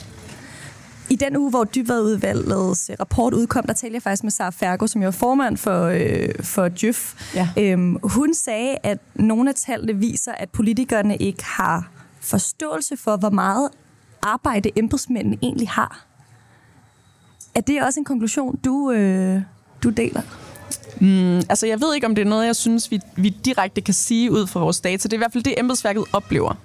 I 1.09 1.15
den 1.15 1.37
uge, 1.37 1.49
hvor 1.49 1.63
Dybvadudvalgets 1.63 2.91
rapport 2.99 3.33
udkom, 3.33 3.65
der 3.65 3.73
talte 3.73 3.93
jeg 3.93 4.03
faktisk 4.03 4.23
med 4.23 4.31
Sara 4.31 4.49
Fergo, 4.49 4.87
som 4.87 5.01
jo 5.01 5.07
er 5.07 5.11
formand 5.11 5.57
for, 5.57 5.85
øh, 5.85 6.43
for 6.43 6.67
Djøf. 6.67 7.13
Ja. 7.35 7.49
Øhm, 7.57 7.97
hun 8.03 8.33
sagde, 8.33 8.77
at 8.83 8.97
nogle 9.15 9.49
af 9.49 9.55
tallene 9.55 9.95
viser, 9.99 10.31
at 10.31 10.49
politikerne 10.49 11.17
ikke 11.17 11.45
har 11.45 11.91
forståelse 12.21 12.97
for, 12.97 13.17
hvor 13.17 13.29
meget 13.29 13.69
arbejde 14.21 14.69
embedsmændene 14.75 15.37
egentlig 15.41 15.69
har. 15.69 16.05
Er 17.55 17.61
det 17.61 17.83
også 17.83 17.99
en 17.99 18.05
konklusion, 18.05 18.59
du, 18.65 18.91
øh, 18.91 19.41
du 19.83 19.89
deler? 19.89 20.21
Mm, 21.01 21.37
altså, 21.37 21.67
jeg 21.67 21.81
ved 21.81 21.95
ikke, 21.95 22.07
om 22.07 22.15
det 22.15 22.21
er 22.21 22.29
noget, 22.29 22.45
jeg 22.45 22.55
synes, 22.55 22.91
vi, 22.91 22.99
vi 23.15 23.29
direkte 23.29 23.81
kan 23.81 23.93
sige 23.93 24.31
ud 24.31 24.47
fra 24.47 24.59
vores 24.59 24.81
data. 24.81 25.03
Det 25.03 25.13
er 25.13 25.17
i 25.17 25.17
hvert 25.17 25.33
fald 25.33 25.43
det, 25.43 25.53
embedsværket 25.57 26.03
oplever. 26.13 26.55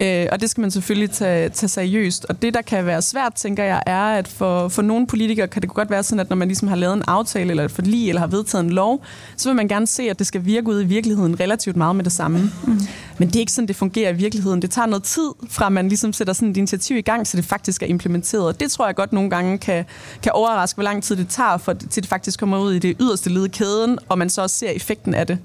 Øh, 0.00 0.26
og 0.32 0.40
det 0.40 0.50
skal 0.50 0.60
man 0.60 0.70
selvfølgelig 0.70 1.10
tage, 1.10 1.48
tage 1.48 1.68
seriøst. 1.68 2.26
Og 2.28 2.42
det, 2.42 2.54
der 2.54 2.62
kan 2.62 2.86
være 2.86 3.02
svært, 3.02 3.34
tænker 3.34 3.64
jeg, 3.64 3.82
er, 3.86 4.02
at 4.02 4.28
for, 4.28 4.68
for 4.68 4.82
nogle 4.82 5.06
politikere 5.06 5.48
kan 5.48 5.62
det 5.62 5.70
godt 5.70 5.90
være 5.90 6.02
sådan, 6.02 6.20
at 6.20 6.30
når 6.30 6.36
man 6.36 6.48
ligesom 6.48 6.68
har 6.68 6.76
lavet 6.76 6.94
en 6.94 7.02
aftale 7.06 7.50
eller 7.50 7.64
et 7.64 7.70
forlig 7.70 8.08
eller 8.08 8.20
har 8.20 8.26
vedtaget 8.26 8.64
en 8.64 8.70
lov, 8.70 9.04
så 9.36 9.48
vil 9.48 9.56
man 9.56 9.68
gerne 9.68 9.86
se, 9.86 10.02
at 10.02 10.18
det 10.18 10.26
skal 10.26 10.44
virke 10.44 10.68
ud 10.68 10.82
i 10.82 10.84
virkeligheden 10.84 11.40
relativt 11.40 11.76
meget 11.76 11.96
med 11.96 12.04
det 12.04 12.12
samme. 12.12 12.50
Mm. 12.66 12.80
Men 13.18 13.28
det 13.28 13.36
er 13.36 13.40
ikke 13.40 13.52
sådan, 13.52 13.68
det 13.68 13.76
fungerer 13.76 14.10
i 14.10 14.16
virkeligheden. 14.16 14.62
Det 14.62 14.70
tager 14.70 14.86
noget 14.86 15.02
tid 15.02 15.30
fra, 15.48 15.68
man 15.68 15.88
ligesom 15.88 16.12
sætter 16.12 16.32
sådan 16.32 16.48
et 16.50 16.56
initiativ 16.56 16.96
i 16.96 17.00
gang, 17.00 17.26
så 17.26 17.36
det 17.36 17.44
faktisk 17.44 17.82
er 17.82 17.86
implementeret. 17.86 18.46
Og 18.46 18.60
det 18.60 18.70
tror 18.70 18.86
jeg 18.86 18.94
godt 18.94 19.12
nogle 19.12 19.30
gange 19.30 19.58
kan, 19.58 19.84
kan 20.22 20.32
overraske, 20.32 20.76
hvor 20.76 20.84
lang 20.84 21.02
tid 21.02 21.16
det 21.16 21.28
tager, 21.28 21.56
for, 21.56 21.72
til 21.72 22.02
det 22.02 22.08
faktisk 22.08 22.40
kommer 22.40 22.58
ud 22.58 22.72
i 22.72 22.78
det 22.78 22.96
yderste 23.00 23.30
led 23.30 23.44
i 23.44 23.48
kæden, 23.48 23.98
og 24.08 24.18
man 24.18 24.30
så 24.30 24.42
også 24.42 24.56
ser 24.56 24.70
effekten 24.70 25.14
af 25.14 25.26
det. 25.26 25.38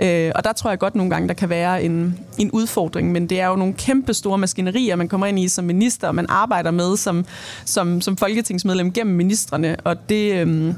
Øh, 0.00 0.32
og 0.34 0.44
der 0.44 0.52
tror 0.52 0.70
jeg 0.70 0.78
godt 0.78 0.94
nogle 0.94 1.10
gange, 1.10 1.28
der 1.28 1.34
kan 1.34 1.48
være 1.48 1.82
en, 1.82 2.18
en 2.38 2.50
udfordring, 2.50 3.12
men 3.12 3.26
det 3.26 3.40
er 3.40 3.46
jo 3.46 3.56
nogle 3.56 3.74
kæmpe 3.74 4.14
store 4.14 4.38
maskinerier, 4.38 4.96
man 4.96 5.08
kommer 5.08 5.26
ind 5.26 5.38
i 5.38 5.48
som 5.48 5.64
minister, 5.64 6.08
og 6.08 6.14
man 6.14 6.26
arbejder 6.28 6.70
med 6.70 6.96
som, 6.96 7.24
som, 7.64 8.00
som 8.00 8.16
folketingsmedlem 8.16 8.92
gennem 8.92 9.16
ministerne, 9.16 9.76
og 9.84 10.08
det... 10.08 10.34
Øh, 10.34 10.74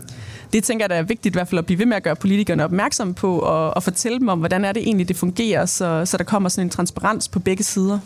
det 0.53 0.65
tænker 0.65 0.85
jeg, 0.85 0.91
der 0.91 0.97
er 0.97 1.03
vigtigt 1.03 1.35
i 1.35 1.37
hvert 1.37 1.49
fald 1.49 1.59
at 1.59 1.67
blive 1.67 1.79
ved 1.79 1.87
med 1.87 1.97
at 1.97 2.03
gøre 2.03 2.17
politikerne 2.17 2.65
opmærksom 2.65 3.15
på, 3.15 3.39
og, 3.39 3.77
og 3.77 3.83
fortælle 3.83 4.19
dem 4.19 4.29
om, 4.29 4.39
hvordan 4.39 4.65
er 4.65 4.73
det 4.73 4.83
egentlig, 4.83 5.09
det 5.09 5.17
fungerer, 5.17 5.67
så, 5.67 6.03
så 6.05 6.17
der 6.17 6.25
kommer 6.25 6.49
sådan 6.49 6.67
en 6.67 6.71
transparens 6.71 7.29
på 7.29 7.39
begge 7.39 7.65
sider. 7.65 7.99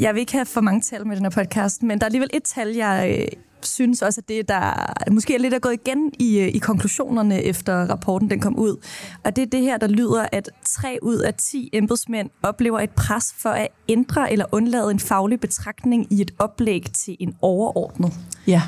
Jeg 0.00 0.14
vil 0.14 0.20
ikke 0.20 0.32
have 0.32 0.46
for 0.46 0.60
mange 0.60 0.80
tal 0.80 1.06
med 1.06 1.16
den 1.16 1.24
her 1.24 1.30
podcast, 1.30 1.82
men 1.82 1.98
der 1.98 2.04
er 2.04 2.06
alligevel 2.06 2.30
et 2.32 2.42
tal, 2.42 2.68
jeg 2.68 3.16
øh, 3.18 3.26
synes 3.62 4.02
også, 4.02 4.20
at 4.20 4.28
det, 4.28 4.48
der 4.48 4.92
måske 5.10 5.34
er 5.34 5.38
lidt 5.38 5.54
er 5.54 5.58
gået 5.58 5.72
igen 5.72 6.12
i, 6.18 6.38
øh, 6.38 6.48
i 6.48 6.58
konklusionerne 6.58 7.42
efter 7.42 7.74
rapporten 7.74 8.30
den 8.30 8.40
kom 8.40 8.58
ud. 8.58 8.76
Og 9.24 9.36
det 9.36 9.42
er 9.42 9.46
det 9.46 9.60
her, 9.60 9.78
der 9.78 9.86
lyder, 9.86 10.26
at 10.32 10.50
3 10.64 10.98
ud 11.02 11.16
af 11.16 11.34
10 11.34 11.70
embedsmænd 11.72 12.30
oplever 12.42 12.80
et 12.80 12.90
pres 12.90 13.34
for 13.38 13.50
at 13.50 13.68
ændre 13.88 14.32
eller 14.32 14.44
undlade 14.52 14.90
en 14.90 14.98
faglig 14.98 15.40
betragtning 15.40 16.12
i 16.12 16.20
et 16.20 16.30
oplæg 16.38 16.86
til 16.94 17.16
en 17.20 17.34
overordnet. 17.42 18.12
Ja. 18.46 18.62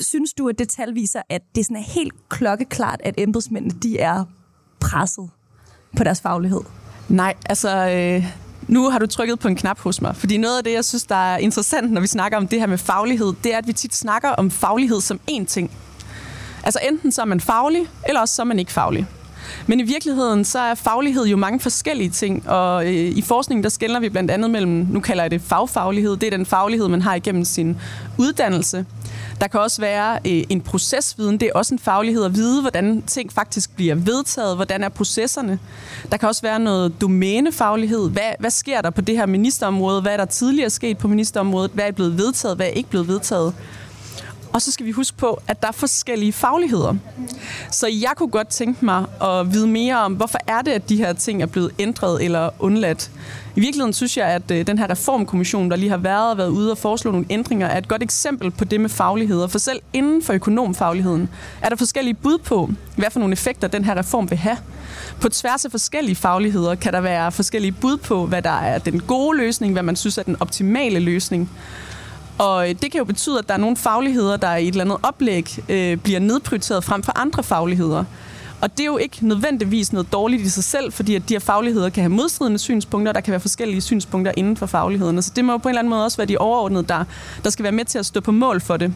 Synes 0.00 0.32
du, 0.32 0.48
at 0.48 0.58
det 0.58 0.68
tal 0.68 0.94
viser, 0.94 1.22
at 1.28 1.42
det 1.54 1.64
sådan 1.64 1.76
er 1.76 1.92
helt 1.94 2.28
klokkeklart, 2.28 3.00
at 3.04 3.14
embedsmændene 3.18 3.74
de 3.82 3.98
er 3.98 4.24
presset 4.80 5.30
på 5.96 6.04
deres 6.04 6.20
faglighed? 6.20 6.60
Nej, 7.08 7.34
altså 7.48 7.88
øh, 7.88 8.45
nu 8.68 8.90
har 8.90 8.98
du 8.98 9.06
trykket 9.06 9.38
på 9.38 9.48
en 9.48 9.56
knap 9.56 9.78
hos 9.78 10.00
mig, 10.00 10.16
fordi 10.16 10.36
noget 10.36 10.58
af 10.58 10.64
det, 10.64 10.72
jeg 10.72 10.84
synes, 10.84 11.04
der 11.04 11.32
er 11.32 11.38
interessant, 11.38 11.92
når 11.92 12.00
vi 12.00 12.06
snakker 12.06 12.38
om 12.38 12.48
det 12.48 12.60
her 12.60 12.66
med 12.66 12.78
faglighed, 12.78 13.32
det 13.44 13.54
er, 13.54 13.58
at 13.58 13.66
vi 13.66 13.72
tit 13.72 13.94
snakker 13.94 14.28
om 14.28 14.50
faglighed 14.50 15.00
som 15.00 15.20
én 15.30 15.44
ting. 15.44 15.70
Altså 16.62 16.78
enten 16.88 17.12
så 17.12 17.20
er 17.20 17.26
man 17.26 17.40
faglig, 17.40 17.86
eller 18.08 18.20
også 18.20 18.34
så 18.34 18.42
er 18.42 18.46
man 18.46 18.58
ikke 18.58 18.72
faglig. 18.72 19.06
Men 19.66 19.80
i 19.80 19.82
virkeligheden, 19.82 20.44
så 20.44 20.58
er 20.58 20.74
faglighed 20.74 21.26
jo 21.26 21.36
mange 21.36 21.60
forskellige 21.60 22.10
ting, 22.10 22.48
og 22.48 22.86
øh, 22.86 22.92
i 22.92 23.22
forskningen, 23.22 23.62
der 23.62 23.68
skældner 23.68 24.00
vi 24.00 24.08
blandt 24.08 24.30
andet 24.30 24.50
mellem, 24.50 24.86
nu 24.90 25.00
kalder 25.00 25.22
jeg 25.22 25.30
det 25.30 25.40
fagfaglighed, 25.40 26.16
det 26.16 26.26
er 26.26 26.36
den 26.36 26.46
faglighed, 26.46 26.88
man 26.88 27.02
har 27.02 27.14
igennem 27.14 27.44
sin 27.44 27.76
uddannelse. 28.18 28.86
Der 29.40 29.46
kan 29.46 29.60
også 29.60 29.80
være 29.80 30.18
øh, 30.26 30.44
en 30.48 30.60
procesviden, 30.60 31.40
det 31.40 31.46
er 31.46 31.58
også 31.58 31.74
en 31.74 31.78
faglighed 31.78 32.24
at 32.24 32.34
vide, 32.34 32.60
hvordan 32.60 33.02
ting 33.02 33.32
faktisk 33.32 33.76
bliver 33.76 33.94
vedtaget, 33.94 34.56
hvordan 34.56 34.84
er 34.84 34.88
processerne. 34.88 35.58
Der 36.10 36.16
kan 36.16 36.28
også 36.28 36.42
være 36.42 36.58
noget 36.58 37.00
domænefaglighed, 37.00 38.10
hvad, 38.10 38.32
hvad 38.38 38.50
sker 38.50 38.80
der 38.80 38.90
på 38.90 39.00
det 39.00 39.16
her 39.16 39.26
ministerområde, 39.26 40.02
hvad 40.02 40.12
er 40.12 40.16
der 40.16 40.24
tidligere 40.24 40.70
sket 40.70 40.98
på 40.98 41.08
ministerområdet, 41.08 41.70
hvad 41.74 41.84
er 41.84 41.92
blevet 41.92 42.18
vedtaget, 42.18 42.56
hvad 42.56 42.66
er 42.66 42.70
ikke 42.70 42.90
blevet 42.90 43.08
vedtaget. 43.08 43.54
Og 44.56 44.62
så 44.62 44.72
skal 44.72 44.86
vi 44.86 44.90
huske 44.90 45.16
på, 45.16 45.42
at 45.48 45.62
der 45.62 45.68
er 45.68 45.72
forskellige 45.72 46.32
fagligheder. 46.32 46.94
Så 47.70 47.86
jeg 47.86 48.12
kunne 48.16 48.28
godt 48.28 48.48
tænke 48.48 48.84
mig 48.84 49.04
at 49.22 49.52
vide 49.52 49.66
mere 49.66 50.00
om, 50.00 50.12
hvorfor 50.12 50.38
er 50.46 50.62
det, 50.62 50.70
at 50.70 50.88
de 50.88 50.96
her 50.96 51.12
ting 51.12 51.42
er 51.42 51.46
blevet 51.46 51.70
ændret 51.78 52.24
eller 52.24 52.50
undladt. 52.58 53.10
I 53.56 53.60
virkeligheden 53.60 53.92
synes 53.92 54.16
jeg, 54.16 54.26
at 54.26 54.50
øh, 54.50 54.66
den 54.66 54.78
her 54.78 54.90
reformkommission, 54.90 55.70
der 55.70 55.76
lige 55.76 55.90
har 55.90 55.96
været 55.96 56.30
og 56.30 56.38
været 56.38 56.48
ude 56.48 56.70
og 56.70 56.78
foreslå 56.78 57.10
nogle 57.10 57.26
ændringer, 57.30 57.66
er 57.66 57.78
et 57.78 57.88
godt 57.88 58.02
eksempel 58.02 58.50
på 58.50 58.64
det 58.64 58.80
med 58.80 58.88
fagligheder. 58.88 59.46
For 59.46 59.58
selv 59.58 59.80
inden 59.92 60.22
for 60.22 60.32
økonomfagligheden 60.32 61.28
er 61.62 61.68
der 61.68 61.76
forskellige 61.76 62.14
bud 62.14 62.38
på, 62.38 62.70
hvad 62.96 63.10
for 63.10 63.18
nogle 63.18 63.32
effekter 63.32 63.68
den 63.68 63.84
her 63.84 63.98
reform 63.98 64.30
vil 64.30 64.38
have. 64.38 64.56
På 65.20 65.28
tværs 65.28 65.64
af 65.64 65.70
forskellige 65.70 66.16
fagligheder 66.16 66.74
kan 66.74 66.92
der 66.92 67.00
være 67.00 67.32
forskellige 67.32 67.72
bud 67.72 67.96
på, 67.96 68.26
hvad 68.26 68.42
der 68.42 68.58
er 68.60 68.78
den 68.78 69.00
gode 69.00 69.38
løsning, 69.38 69.72
hvad 69.72 69.82
man 69.82 69.96
synes 69.96 70.18
er 70.18 70.22
den 70.22 70.36
optimale 70.40 70.98
løsning. 70.98 71.50
Og 72.38 72.68
øh, 72.68 72.74
det 72.82 72.92
kan 72.92 72.98
jo 72.98 73.04
betyde, 73.04 73.38
at 73.38 73.48
der 73.48 73.54
er 73.54 73.58
nogle 73.58 73.76
fagligheder, 73.76 74.36
der 74.36 74.56
i 74.56 74.62
et 74.62 74.68
eller 74.68 74.84
andet 74.84 74.98
oplæg 75.02 75.58
øh, 75.68 75.96
bliver 75.96 76.20
nedprioriteret 76.20 76.84
frem 76.84 77.02
for 77.02 77.18
andre 77.18 77.42
fagligheder. 77.42 78.04
Og 78.60 78.70
det 78.72 78.80
er 78.80 78.86
jo 78.86 78.96
ikke 78.96 79.28
nødvendigvis 79.28 79.92
noget 79.92 80.12
dårligt 80.12 80.42
i 80.42 80.48
sig 80.48 80.64
selv, 80.64 80.92
fordi 80.92 81.14
at 81.14 81.28
de 81.28 81.34
her 81.34 81.40
fagligheder 81.40 81.88
kan 81.88 82.02
have 82.02 82.10
modstridende 82.10 82.58
synspunkter, 82.58 83.10
og 83.10 83.14
der 83.14 83.20
kan 83.20 83.30
være 83.30 83.40
forskellige 83.40 83.80
synspunkter 83.80 84.32
inden 84.36 84.56
for 84.56 84.66
faglighederne. 84.66 85.22
Så 85.22 85.32
det 85.36 85.44
må 85.44 85.58
på 85.58 85.68
en 85.68 85.70
eller 85.70 85.78
anden 85.78 85.90
måde 85.90 86.04
også 86.04 86.16
være 86.16 86.26
de 86.26 86.38
overordnede, 86.38 86.82
der, 86.82 87.04
der 87.44 87.50
skal 87.50 87.62
være 87.62 87.72
med 87.72 87.84
til 87.84 87.98
at 87.98 88.06
stå 88.06 88.20
på 88.20 88.32
mål 88.32 88.60
for 88.60 88.76
det. 88.76 88.94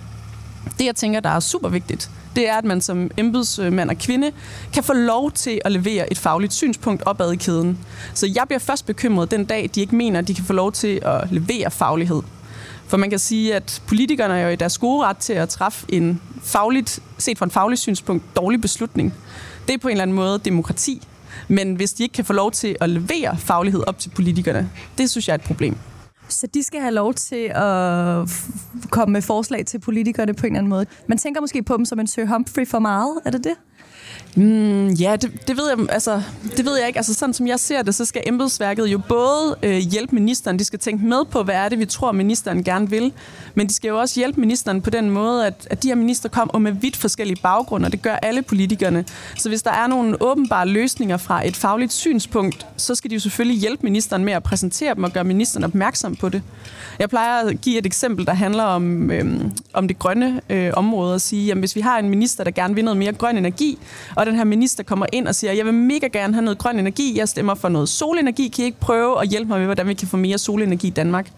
Det, 0.79 0.87
jeg 0.87 0.96
tænker, 0.96 1.20
der 1.20 1.31
er 1.31 1.40
super 1.40 1.68
vigtigt, 1.68 2.11
det 2.37 2.48
er, 2.48 2.55
at 2.55 2.64
man 2.64 2.81
som 2.81 3.11
embedsmand 3.16 3.90
og 3.90 3.98
kvinde 3.98 4.31
kan 4.72 4.83
få 4.83 4.92
lov 4.92 5.33
til 5.33 5.61
at 5.64 5.72
levere 5.72 6.12
et 6.12 6.18
fagligt 6.18 6.53
synspunkt 6.53 7.03
opad 7.07 7.33
i 7.33 7.37
kæden. 7.37 7.79
Så 8.14 8.26
jeg 8.35 8.42
bliver 8.46 8.59
først 8.59 8.87
bekymret 8.87 9.31
den 9.31 9.44
dag, 9.44 9.70
de 9.74 9.81
ikke 9.81 9.96
mener, 9.96 10.18
at 10.18 10.29
de 10.29 10.35
kan 10.35 10.44
få 10.44 10.53
lov 10.53 10.72
til 10.72 11.00
at 11.03 11.33
levere 11.33 11.70
faglighed. 11.70 12.22
For 12.90 12.96
man 12.96 13.11
kan 13.11 13.18
sige, 13.18 13.55
at 13.55 13.83
politikerne 13.87 14.38
er 14.38 14.44
jo 14.44 14.48
i 14.48 14.57
deres 14.57 14.79
gode 14.79 15.07
ret 15.07 15.16
til 15.16 15.33
at 15.33 15.48
træffe 15.48 15.87
en 15.88 16.20
fagligt, 16.42 17.00
set 17.18 17.38
fra 17.38 17.44
en 17.44 17.50
faglig 17.50 17.79
synspunkt, 17.79 18.37
dårlig 18.37 18.61
beslutning. 18.61 19.14
Det 19.66 19.74
er 19.74 19.79
på 19.79 19.88
en 19.88 19.92
eller 19.92 20.03
anden 20.03 20.16
måde 20.16 20.38
demokrati. 20.38 21.09
Men 21.48 21.74
hvis 21.74 21.92
de 21.92 22.03
ikke 22.03 22.12
kan 22.12 22.24
få 22.24 22.33
lov 22.33 22.53
til 22.53 22.76
at 22.81 22.90
levere 22.90 23.37
faglighed 23.38 23.83
op 23.87 23.98
til 23.98 24.11
politikerne, 24.11 24.70
det 24.98 25.11
synes 25.11 25.29
jeg 25.29 25.35
er 25.35 25.38
et 25.38 25.44
problem. 25.44 25.76
Så 26.29 26.46
de 26.55 26.62
skal 26.62 26.81
have 26.81 26.94
lov 26.94 27.14
til 27.14 27.53
at 27.55 28.29
komme 28.90 29.12
med 29.12 29.22
forslag 29.22 29.66
til 29.66 29.79
politikerne 29.79 30.35
på 30.35 30.46
en 30.46 30.53
eller 30.53 30.59
anden 30.59 30.70
måde. 30.70 30.87
Man 31.09 31.18
tænker 31.18 31.40
måske 31.40 31.62
på 31.62 31.76
dem 31.76 31.85
som 31.85 32.00
en 32.00 32.07
Sir 32.07 32.24
Humphrey 32.26 32.66
for 32.68 32.79
meget, 32.79 33.20
er 33.24 33.31
det 33.31 33.44
det? 33.44 33.55
Mm, 34.36 34.88
ja, 34.88 35.16
det, 35.16 35.48
det, 35.48 35.56
ved 35.56 35.68
jeg, 35.68 35.86
altså, 35.88 36.22
det 36.56 36.64
ved 36.64 36.78
jeg 36.78 36.86
ikke. 36.86 36.98
Altså, 36.98 37.14
sådan 37.14 37.34
som 37.34 37.46
jeg 37.46 37.60
ser 37.60 37.82
det, 37.82 37.94
så 37.94 38.04
skal 38.04 38.22
embedsværket 38.26 38.86
jo 38.86 39.00
både 39.08 39.56
øh, 39.62 39.76
hjælpe 39.76 40.14
ministeren, 40.14 40.58
de 40.58 40.64
skal 40.64 40.78
tænke 40.78 41.04
med 41.04 41.24
på, 41.24 41.42
hvad 41.42 41.54
er 41.54 41.68
det, 41.68 41.78
vi 41.78 41.84
tror, 41.84 42.12
ministeren 42.12 42.64
gerne 42.64 42.90
vil, 42.90 43.12
men 43.54 43.66
de 43.66 43.74
skal 43.74 43.88
jo 43.88 43.98
også 44.00 44.20
hjælpe 44.20 44.40
ministeren 44.40 44.82
på 44.82 44.90
den 44.90 45.10
måde, 45.10 45.46
at, 45.46 45.66
at 45.70 45.82
de 45.82 45.88
her 45.88 45.94
minister 45.94 46.28
kommer 46.28 46.58
med 46.58 46.72
vidt 46.72 46.96
forskellige 46.96 47.38
baggrunde, 47.42 47.86
og 47.86 47.92
det 47.92 48.02
gør 48.02 48.14
alle 48.14 48.42
politikerne. 48.42 49.04
Så 49.36 49.48
hvis 49.48 49.62
der 49.62 49.70
er 49.70 49.86
nogle 49.86 50.22
åbenbare 50.22 50.68
løsninger 50.68 51.16
fra 51.16 51.46
et 51.48 51.56
fagligt 51.56 51.92
synspunkt, 51.92 52.66
så 52.76 52.94
skal 52.94 53.10
de 53.10 53.14
jo 53.14 53.20
selvfølgelig 53.20 53.60
hjælpe 53.60 53.82
ministeren 53.82 54.24
med 54.24 54.32
at 54.32 54.42
præsentere 54.42 54.94
dem 54.94 55.04
og 55.04 55.12
gøre 55.12 55.24
ministeren 55.24 55.64
opmærksom 55.64 56.16
på 56.16 56.28
det. 56.28 56.42
Jeg 56.98 57.08
plejer 57.08 57.44
at 57.44 57.60
give 57.60 57.78
et 57.78 57.86
eksempel, 57.86 58.26
der 58.26 58.34
handler 58.34 58.64
om, 58.64 59.10
øh, 59.10 59.50
om 59.72 59.88
det 59.88 59.98
grønne 59.98 60.40
øh, 60.50 60.70
område, 60.74 61.14
og 61.14 61.20
sige, 61.20 61.52
at 61.52 61.58
hvis 61.58 61.76
vi 61.76 61.80
har 61.80 61.98
en 61.98 62.08
minister, 62.08 62.44
der 62.44 62.50
gerne 62.50 62.74
vil 62.74 62.84
noget 62.84 62.98
mere 62.98 63.12
grøn 63.12 63.38
energi, 63.38 63.78
og 64.20 64.26
den 64.26 64.35
her 64.35 64.44
minister 64.44 64.83
kommer 64.83 65.06
ind 65.12 65.28
og 65.28 65.35
siger, 65.35 65.52
jeg 65.52 65.64
vil 65.64 65.74
mega 65.74 66.06
gerne 66.06 66.35
have 66.35 66.44
noget 66.44 66.59
grøn 66.59 66.78
energi, 66.78 67.18
jeg 67.18 67.28
stemmer 67.28 67.54
for 67.54 67.68
noget 67.68 67.88
solenergi, 67.88 68.48
kan 68.48 68.62
I 68.62 68.66
ikke 68.66 68.80
prøve 68.80 69.22
at 69.22 69.28
hjælpe 69.28 69.48
mig 69.48 69.59
med, 69.59 69.66
hvordan 69.66 69.88
vi 69.88 69.94
kan 69.94 70.09
få 70.09 70.16
mere 70.16 70.38
solenergi 70.38 70.87
i 70.87 70.90
Danmark? 70.90 71.30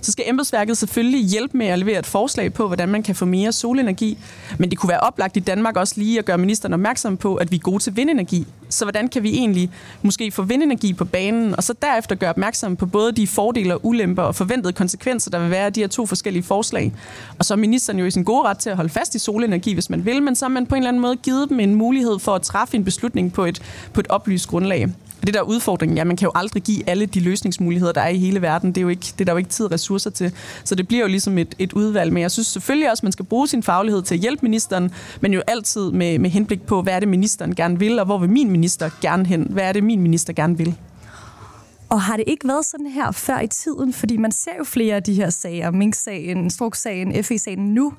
Så 0.00 0.12
skal 0.12 0.24
embedsværket 0.28 0.76
selvfølgelig 0.76 1.24
hjælpe 1.24 1.58
med 1.58 1.66
at 1.66 1.78
levere 1.78 1.98
et 1.98 2.06
forslag 2.06 2.52
på, 2.52 2.66
hvordan 2.66 2.88
man 2.88 3.02
kan 3.02 3.14
få 3.14 3.24
mere 3.24 3.52
solenergi. 3.52 4.18
Men 4.58 4.70
det 4.70 4.78
kunne 4.78 4.90
være 4.90 5.00
oplagt 5.00 5.36
i 5.36 5.40
Danmark 5.40 5.76
også 5.76 5.94
lige 5.96 6.18
at 6.18 6.24
gøre 6.24 6.38
ministeren 6.38 6.74
opmærksom 6.74 7.16
på, 7.16 7.34
at 7.34 7.50
vi 7.50 7.56
er 7.56 7.60
gode 7.60 7.82
til 7.82 7.96
vindenergi. 7.96 8.46
Så 8.68 8.84
hvordan 8.84 9.08
kan 9.08 9.22
vi 9.22 9.34
egentlig 9.34 9.70
måske 10.02 10.30
få 10.30 10.42
vindenergi 10.42 10.92
på 10.92 11.04
banen, 11.04 11.56
og 11.56 11.62
så 11.62 11.74
derefter 11.82 12.14
gøre 12.14 12.30
opmærksom 12.30 12.76
på 12.76 12.86
både 12.86 13.12
de 13.12 13.26
fordele 13.26 13.74
og 13.74 13.80
ulemper 13.82 14.22
og 14.22 14.34
forventede 14.34 14.72
konsekvenser, 14.72 15.30
der 15.30 15.38
vil 15.38 15.50
være 15.50 15.66
af 15.66 15.72
de 15.72 15.80
her 15.80 15.88
to 15.88 16.06
forskellige 16.06 16.42
forslag. 16.42 16.92
Og 17.38 17.44
så 17.44 17.54
er 17.54 17.58
ministeren 17.58 17.98
jo 17.98 18.04
i 18.04 18.10
sin 18.10 18.24
gode 18.24 18.42
ret 18.42 18.58
til 18.58 18.70
at 18.70 18.76
holde 18.76 18.90
fast 18.90 19.14
i 19.14 19.18
solenergi, 19.18 19.74
hvis 19.74 19.90
man 19.90 20.04
vil, 20.04 20.22
men 20.22 20.36
så 20.36 20.44
har 20.44 20.50
man 20.50 20.66
på 20.66 20.74
en 20.74 20.82
eller 20.82 20.88
anden 20.88 21.02
måde 21.02 21.16
givet 21.16 21.48
dem 21.48 21.60
en 21.60 21.74
mulighed 21.74 22.18
for 22.18 22.34
at 22.34 22.42
træffe 22.42 22.76
en 22.76 22.84
beslutning 22.84 23.32
på 23.32 23.44
et, 23.44 23.62
på 23.92 24.00
et 24.00 24.06
oplyst 24.08 24.48
grundlag. 24.48 24.88
Og 25.20 25.26
det 25.26 25.34
der 25.34 25.42
udfordring, 25.42 25.94
ja, 25.94 26.04
man 26.04 26.16
kan 26.16 26.26
jo 26.26 26.32
aldrig 26.34 26.62
give 26.62 26.88
alle 26.88 27.06
de 27.06 27.20
løsningsmuligheder, 27.20 27.92
der 27.92 28.00
er 28.00 28.08
i 28.08 28.18
hele 28.18 28.42
verden. 28.42 28.68
Det 28.68 28.78
er, 28.78 28.82
jo 28.82 28.88
ikke, 28.88 29.06
det 29.12 29.20
er 29.20 29.24
der 29.24 29.32
jo 29.32 29.38
ikke 29.38 29.50
tid 29.50 29.66
og 29.66 29.72
ressourcer 29.72 30.10
til. 30.10 30.32
Så 30.64 30.74
det 30.74 30.88
bliver 30.88 31.02
jo 31.02 31.08
ligesom 31.08 31.38
et, 31.38 31.54
et 31.58 31.72
udvalg. 31.72 32.12
Men 32.12 32.22
jeg 32.22 32.30
synes 32.30 32.46
selvfølgelig 32.46 32.90
også, 32.90 33.00
at 33.00 33.04
man 33.04 33.12
skal 33.12 33.24
bruge 33.24 33.48
sin 33.48 33.62
faglighed 33.62 34.02
til 34.02 34.14
at 34.14 34.20
hjælpe 34.20 34.42
ministeren, 34.42 34.90
men 35.20 35.32
jo 35.32 35.42
altid 35.46 35.90
med, 35.90 36.18
med 36.18 36.30
henblik 36.30 36.62
på, 36.62 36.82
hvad 36.82 36.92
er 36.92 37.00
det, 37.00 37.08
ministeren 37.08 37.54
gerne 37.54 37.78
vil, 37.78 37.98
og 37.98 38.06
hvor 38.06 38.18
vil 38.18 38.30
min 38.30 38.50
minister 38.50 38.90
gerne 39.00 39.26
hen? 39.26 39.46
Hvad 39.50 39.64
er 39.64 39.72
det, 39.72 39.84
min 39.84 40.00
minister 40.00 40.32
gerne 40.32 40.58
vil? 40.58 40.74
Og 41.90 42.00
har 42.00 42.16
det 42.16 42.24
ikke 42.26 42.48
været 42.48 42.66
sådan 42.66 42.86
her 42.86 43.10
før 43.10 43.40
i 43.40 43.46
tiden? 43.46 43.92
Fordi 43.92 44.16
man 44.16 44.32
ser 44.32 44.50
jo 44.58 44.64
flere 44.64 44.96
af 44.96 45.02
de 45.02 45.14
her 45.14 45.30
sager, 45.30 45.70
Mink-sagen, 45.70 46.50
Struk-sagen, 46.50 47.24
FE-sagen 47.24 47.74
nu. 47.74 47.92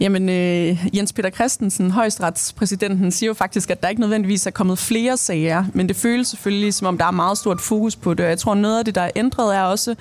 Jamen, 0.00 0.28
øh, 0.28 0.96
Jens 0.96 1.12
Peter 1.12 1.30
Christensen, 1.30 1.90
højesteretspræsidenten, 1.90 3.10
siger 3.10 3.28
jo 3.28 3.34
faktisk, 3.34 3.70
at 3.70 3.82
der 3.82 3.88
ikke 3.88 4.00
nødvendigvis 4.00 4.46
er 4.46 4.50
kommet 4.50 4.78
flere 4.78 5.16
sager, 5.16 5.64
men 5.74 5.88
det 5.88 5.96
føles 5.96 6.28
selvfølgelig, 6.28 6.74
som 6.74 6.86
om 6.86 6.98
der 6.98 7.04
er 7.04 7.10
meget 7.10 7.38
stort 7.38 7.60
fokus 7.60 7.96
på 7.96 8.14
det. 8.14 8.24
Og 8.24 8.30
jeg 8.30 8.38
tror, 8.38 8.54
noget 8.54 8.78
af 8.78 8.84
det, 8.84 8.94
der 8.94 9.00
er 9.00 9.10
ændret, 9.16 9.56
er 9.56 9.62
også, 9.62 9.94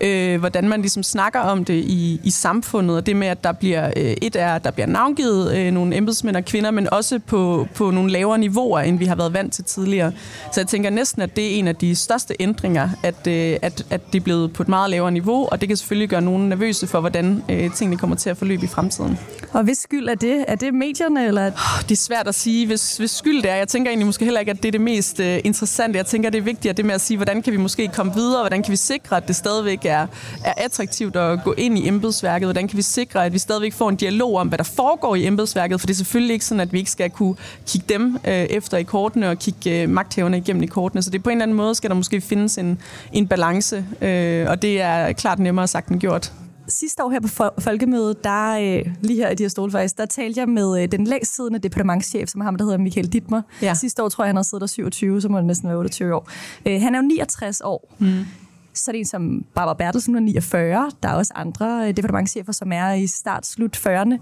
øh, 0.00 0.40
hvordan 0.40 0.68
man 0.68 0.80
ligesom 0.80 1.02
snakker 1.02 1.40
om 1.40 1.64
det 1.64 1.74
i, 1.74 2.20
i 2.24 2.30
samfundet, 2.30 2.96
og 2.96 3.06
det 3.06 3.16
med, 3.16 3.26
at 3.26 3.44
der 3.44 3.52
bliver, 3.52 3.86
øh, 3.96 4.14
et 4.22 4.36
er, 4.36 4.54
at 4.54 4.64
der 4.64 4.70
bliver 4.70 4.86
navngivet 4.86 5.56
øh, 5.56 5.72
nogle 5.72 5.96
embedsmænd 5.96 6.36
og 6.36 6.44
kvinder, 6.44 6.70
men 6.70 6.92
også 6.92 7.18
på, 7.18 7.68
på 7.74 7.90
nogle 7.90 8.12
lavere 8.12 8.38
niveauer, 8.38 8.80
end 8.80 8.98
vi 8.98 9.04
har 9.04 9.14
været 9.14 9.32
vant 9.32 9.52
til 9.52 9.64
tidligere. 9.64 10.12
Så 10.52 10.60
jeg 10.60 10.66
tænker 10.66 10.90
næsten, 10.90 11.22
at 11.22 11.36
det 11.36 11.54
er 11.54 11.58
en 11.58 11.68
af 11.68 11.76
de 11.76 11.94
største 11.94 12.34
ændringer, 12.40 12.71
at, 12.80 13.26
øh, 13.26 13.56
at, 13.62 13.86
at 13.90 14.12
det 14.12 14.20
er 14.20 14.24
blevet 14.24 14.52
på 14.52 14.62
et 14.62 14.68
meget 14.68 14.90
lavere 14.90 15.10
niveau, 15.12 15.48
og 15.52 15.60
det 15.60 15.68
kan 15.68 15.76
selvfølgelig 15.76 16.08
gøre 16.08 16.22
nogen 16.22 16.48
nervøse 16.48 16.86
for, 16.86 17.00
hvordan 17.00 17.42
øh, 17.48 17.74
tingene 17.74 17.98
kommer 17.98 18.16
til 18.16 18.30
at 18.30 18.36
forløbe 18.36 18.64
i 18.64 18.66
fremtiden. 18.66 19.18
Og 19.52 19.62
hvis 19.62 19.78
skyld 19.78 20.08
er 20.08 20.14
det? 20.14 20.44
Er 20.48 20.54
det 20.54 20.74
medierne? 20.74 21.26
Eller? 21.26 21.50
Det 21.82 21.90
er 21.90 21.96
svært 21.96 22.28
at 22.28 22.34
sige, 22.34 22.66
hvis, 22.66 22.96
hvis 22.96 23.10
skyld 23.10 23.42
det 23.42 23.50
er. 23.50 23.54
Jeg 23.54 23.68
tænker 23.68 23.90
egentlig 23.90 24.06
måske 24.06 24.24
heller 24.24 24.40
ikke, 24.40 24.50
at 24.50 24.62
det 24.62 24.68
er 24.68 24.72
det 24.72 24.80
mest 24.80 25.20
øh, 25.20 25.40
interessante. 25.44 25.96
Jeg 25.96 26.06
tænker, 26.06 26.30
det 26.30 26.38
er 26.38 26.42
vigtigt, 26.42 26.70
at 26.70 26.76
det 26.76 26.84
med 26.84 26.94
at 26.94 27.00
sige, 27.00 27.16
hvordan 27.16 27.42
kan 27.42 27.52
vi 27.52 27.58
måske 27.58 27.88
komme 27.88 28.14
videre, 28.14 28.40
hvordan 28.42 28.62
kan 28.62 28.70
vi 28.70 28.76
sikre, 28.76 29.16
at 29.16 29.28
det 29.28 29.36
stadigvæk 29.36 29.84
er, 29.84 30.06
er 30.44 30.52
attraktivt 30.56 31.16
at 31.16 31.44
gå 31.44 31.54
ind 31.58 31.78
i 31.78 31.88
embedsværket, 31.88 32.46
hvordan 32.46 32.68
kan 32.68 32.76
vi 32.76 32.82
sikre, 32.82 33.24
at 33.24 33.32
vi 33.32 33.38
stadigvæk 33.38 33.72
får 33.72 33.88
en 33.88 33.96
dialog 33.96 34.36
om, 34.36 34.48
hvad 34.48 34.58
der 34.58 34.64
foregår 34.64 35.14
i 35.14 35.26
embedsværket, 35.26 35.80
for 35.80 35.86
det 35.86 35.94
er 35.94 35.96
selvfølgelig 35.96 36.32
ikke 36.32 36.44
sådan, 36.44 36.60
at 36.60 36.72
vi 36.72 36.78
ikke 36.78 36.90
skal 36.90 37.10
kunne 37.10 37.34
kigge 37.66 37.94
dem 37.94 38.18
øh, 38.24 38.32
efter 38.32 38.76
i 38.76 38.82
kortene 38.82 39.30
og 39.30 39.38
kigge 39.38 39.82
øh, 39.82 39.88
magthæverne 39.88 40.38
igennem 40.38 40.62
i 40.62 40.66
kortene. 40.66 41.02
Så 41.02 41.10
det 41.10 41.18
er 41.18 41.22
på 41.22 41.30
en 41.30 41.36
eller 41.36 41.42
anden 41.42 41.56
måde, 41.56 41.74
skal 41.74 41.90
der 41.90 41.96
måske 41.96 42.20
findes 42.20 42.58
en, 42.62 42.78
en 43.12 43.28
balance, 43.28 43.84
øh, 44.02 44.46
og 44.48 44.62
det 44.62 44.80
er 44.80 45.12
klart 45.12 45.38
nemmere 45.38 45.66
sagt 45.66 45.88
end 45.88 46.00
gjort 46.00 46.32
sidste 46.68 47.04
år 47.04 47.10
her 47.10 47.20
på 47.20 47.60
Folkemødet, 47.60 48.24
der, 48.24 48.58
øh, 48.58 48.94
lige 49.00 49.16
her 49.16 49.30
i 49.30 49.34
de 49.34 49.42
her 49.42 49.48
stole 49.48 49.70
faktisk, 49.70 49.98
der 49.98 50.06
talte 50.06 50.40
jeg 50.40 50.48
med 50.48 50.82
øh, 50.82 50.92
den 50.92 51.06
længst 51.06 51.36
siddende 51.36 51.58
departementschef, 51.58 52.28
som 52.28 52.40
er 52.40 52.44
ham, 52.44 52.56
der 52.56 52.64
hedder 52.64 52.78
Michael 52.78 53.12
Dittmer. 53.12 53.42
Ja. 53.62 53.74
Sidste 53.74 54.02
år 54.02 54.08
tror 54.08 54.24
jeg, 54.24 54.28
han 54.28 54.36
har 54.36 54.42
siddet 54.42 54.60
der 54.60 54.66
27, 54.66 55.20
så 55.20 55.28
må 55.28 55.38
det 55.38 55.46
næsten 55.46 55.68
være 55.68 55.78
28 55.78 56.14
år. 56.14 56.28
Øh, 56.66 56.80
han 56.80 56.94
er 56.94 56.98
jo 56.98 57.02
69 57.02 57.60
år. 57.60 57.94
Mm. 57.98 58.24
Så 58.74 58.90
er 58.90 58.92
det 58.92 58.98
en 58.98 59.04
som 59.04 59.44
Barbara 59.54 59.74
Bertelsen 59.74 60.16
er 60.16 60.20
49. 60.20 60.90
Der 61.02 61.08
er 61.08 61.14
også 61.14 61.32
andre 61.34 61.92
departementchefer, 61.92 62.52
som 62.52 62.72
er 62.72 62.92
i 62.92 63.06
start 63.06 63.46
slut 63.46 63.76
40'erne. 63.76 64.18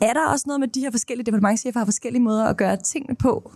Er 0.00 0.12
der 0.12 0.28
også 0.32 0.44
noget 0.46 0.60
med, 0.60 0.68
de 0.68 0.80
her 0.80 0.90
forskellige 0.90 1.26
departementchefer 1.26 1.80
har 1.80 1.84
forskellige 1.84 2.22
måder 2.22 2.44
at 2.44 2.56
gøre 2.56 2.76
tingene 2.76 3.16
på? 3.16 3.52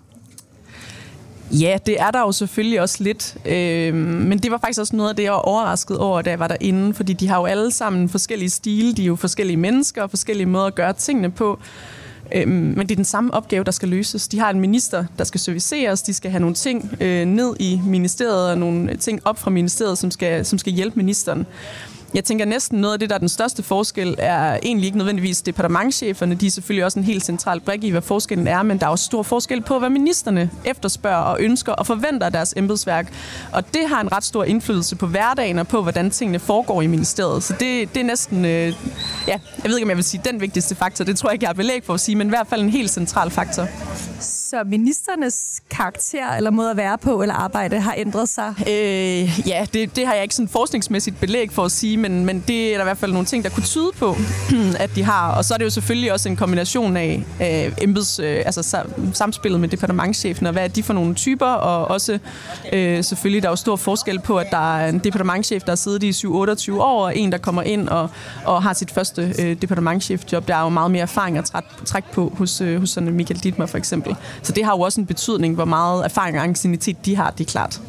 Ja, 1.51 1.79
det 1.87 2.01
er 2.01 2.11
der 2.11 2.21
jo 2.21 2.33
selvfølgelig 2.33 2.81
også 2.81 3.05
lidt. 3.05 3.37
Øh, 3.47 3.95
men 3.95 4.39
det 4.39 4.51
var 4.51 4.59
faktisk 4.59 4.81
også 4.81 4.97
noget 4.97 5.11
af 5.11 5.17
det, 5.17 5.23
jeg 5.23 5.33
var 5.33 5.39
overrasket 5.39 5.99
over, 5.99 6.23
da 6.23 6.31
jeg 6.31 6.39
var 6.39 6.49
derinde. 6.49 6.95
Fordi 6.95 7.13
de 7.13 7.29
har 7.29 7.39
jo 7.39 7.45
alle 7.45 7.71
sammen 7.71 8.09
forskellige 8.09 8.51
stile. 8.51 8.95
De 8.95 9.03
er 9.03 9.07
jo 9.07 9.17
forskellige 9.17 9.57
mennesker 9.57 10.03
og 10.03 10.11
forskellige 10.11 10.47
måder 10.47 10.67
at 10.67 10.75
gøre 10.75 10.93
tingene 10.93 11.31
på. 11.31 11.59
Øh, 12.35 12.49
men 12.49 12.79
det 12.79 12.91
er 12.91 12.97
den 12.97 13.05
samme 13.05 13.35
opgave, 13.35 13.65
der 13.65 13.71
skal 13.71 13.89
løses. 13.89 14.29
De 14.29 14.39
har 14.39 14.51
en 14.51 14.61
minister, 14.61 15.05
der 15.19 15.25
skal 15.25 15.41
serviceres. 15.41 16.03
De 16.03 16.15
skal 16.15 16.31
have 16.31 16.41
nogle 16.41 16.55
ting 16.55 16.97
øh, 17.01 17.25
ned 17.27 17.57
i 17.61 17.81
ministeriet 17.85 18.51
og 18.51 18.59
nogle 18.59 18.97
ting 18.97 19.21
op 19.25 19.39
fra 19.39 19.51
ministeriet, 19.51 19.99
som 19.99 20.11
skal, 20.11 20.45
som 20.45 20.59
skal 20.59 20.73
hjælpe 20.73 20.97
ministeren. 20.97 21.47
Jeg 22.15 22.25
tænker 22.25 22.45
næsten 22.45 22.81
noget 22.81 22.93
af 22.93 22.99
det, 22.99 23.11
der 23.11 23.15
er 23.15 23.19
den 23.19 23.29
største 23.29 23.63
forskel, 23.63 24.15
er 24.19 24.59
egentlig 24.63 24.87
ikke 24.87 24.99
nødvendigvis 24.99 25.43
departementcheferne. 25.43 26.35
De 26.35 26.47
er 26.47 26.51
selvfølgelig 26.51 26.85
også 26.85 26.99
en 26.99 27.05
helt 27.05 27.25
central 27.25 27.61
brik 27.61 27.85
i, 27.85 27.91
hvad 27.91 28.03
forskellen 28.03 28.47
er, 28.47 28.63
men 28.63 28.79
der 28.79 28.87
er 28.87 28.91
også 28.91 29.05
stor 29.05 29.23
forskel 29.23 29.61
på, 29.63 29.79
hvad 29.79 29.91
ministerne 29.91 30.51
efterspørger 30.65 31.23
og 31.23 31.37
ønsker 31.41 31.73
og 31.73 31.87
forventer 31.87 32.27
af 32.27 32.33
deres 32.33 32.55
embedsværk. 32.57 33.13
Og 33.53 33.75
det 33.75 33.89
har 33.89 34.01
en 34.01 34.13
ret 34.13 34.25
stor 34.25 34.45
indflydelse 34.45 34.97
på 34.97 35.07
hverdagen 35.07 35.59
og 35.59 35.69
på, 35.69 35.83
hvordan 35.83 36.11
tingene 36.11 36.39
foregår 36.39 36.83
i 36.83 36.87
ministeriet. 36.87 37.43
Så 37.43 37.53
det, 37.53 37.95
det 37.95 38.01
er 38.01 38.05
næsten, 38.05 38.45
øh, 38.45 38.75
ja, 39.27 39.39
jeg 39.63 39.71
ved 39.71 39.77
ikke, 39.77 39.87
om 39.87 39.91
jeg 39.91 39.97
vil 39.97 40.05
sige 40.05 40.23
den 40.25 40.41
vigtigste 40.41 40.75
faktor. 40.75 41.05
Det 41.05 41.19
tror 41.19 41.29
jeg 41.29 41.35
ikke, 41.35 41.45
jeg 41.45 41.49
har 41.49 41.55
belæg 41.55 41.85
for 41.85 41.95
at 41.95 42.01
sige, 42.01 42.17
men 42.17 42.27
i 42.27 42.31
hvert 42.31 42.47
fald 42.47 42.63
en 42.63 42.71
helt 42.71 42.91
central 42.91 43.31
faktor. 43.31 43.67
Så 44.51 44.65
ministernes 44.65 45.63
karakter 45.71 46.33
eller 46.37 46.51
måde 46.51 46.71
at 46.71 46.77
være 46.77 46.99
på 46.99 47.23
eller 47.23 47.35
arbejde 47.35 47.81
har 47.81 47.95
ændret 47.97 48.29
sig? 48.29 48.55
Øh, 48.61 49.49
ja, 49.49 49.67
det, 49.73 49.97
det 49.97 50.07
har 50.07 50.15
jeg 50.15 50.23
ikke 50.23 50.35
sådan 50.35 50.49
forskningsmæssigt 50.49 51.21
belæg 51.21 51.53
for 51.53 51.65
at 51.65 51.73
sige, 51.73 51.97
men, 51.97 52.25
men 52.25 52.45
det 52.49 52.73
er 52.73 52.75
der 52.75 52.81
i 52.81 52.85
hvert 52.85 52.99
fald 52.99 53.13
nogle 53.13 53.27
ting, 53.27 53.45
der 53.45 53.51
kunne 53.51 53.65
tyde 53.65 53.91
på, 53.99 54.17
at 54.85 54.91
de 54.95 55.03
har. 55.03 55.35
Og 55.35 55.45
så 55.45 55.55
er 55.55 55.59
det 55.59 55.65
jo 55.65 55.71
selvfølgelig 55.71 56.13
også 56.13 56.29
en 56.29 56.37
kombination 56.37 56.97
af 56.97 57.25
øh, 57.41 57.73
embeds, 57.83 58.19
øh, 58.19 58.43
altså 58.47 58.87
samspillet 59.13 59.61
med 59.61 59.69
departementchefen, 59.69 60.47
og 60.47 60.53
hvad 60.53 60.65
er 60.65 60.69
de 60.69 60.83
for 60.83 60.93
nogle 60.93 61.15
typer, 61.15 61.47
og 61.47 61.89
også 61.89 62.19
øh, 62.73 63.05
selvfølgelig, 63.05 63.43
der 63.43 63.49
er 63.49 63.53
jo 63.53 63.57
stor 63.57 63.77
forskel 63.77 64.21
på, 64.21 64.39
at 64.39 64.47
der 64.51 64.77
er 64.77 64.89
en 64.89 64.99
departementchef, 64.99 65.63
der 65.63 65.71
har 65.71 65.77
siddet 65.77 66.03
i 66.03 66.11
7-28 66.11 66.73
år, 66.73 67.05
og 67.05 67.17
en, 67.17 67.33
der 67.33 67.39
kommer 67.39 67.63
ind 67.63 67.89
og, 67.89 68.11
og 68.45 68.63
har 68.63 68.73
sit 68.73 68.91
første 68.91 69.35
øh, 69.39 69.57
departementchefjob. 69.63 70.49
Der 70.49 70.57
er 70.57 70.63
jo 70.63 70.69
meget 70.69 70.91
mere 70.91 71.03
erfaring 71.03 71.39
at 71.39 71.53
trække 71.85 72.09
på 72.13 72.33
hos, 72.39 72.61
øh, 72.61 72.81
hos 72.81 72.91
sådan 72.91 73.13
Michael 73.13 73.41
Dittmer 73.41 73.67
for 73.67 73.79
eksempel. 73.79 74.17
Så 74.43 74.53
det 74.53 74.65
har 74.65 74.77
jo 74.77 74.81
også 74.81 75.01
en 75.01 75.07
betydning, 75.07 75.55
hvor 75.55 75.65
meget 75.65 76.05
erfaring 76.05 76.37
og 76.37 76.43
angstinitet 76.43 77.05
de 77.05 77.17
har, 77.17 77.31
det 77.31 77.47
er 77.47 77.51
klart. 77.51 77.81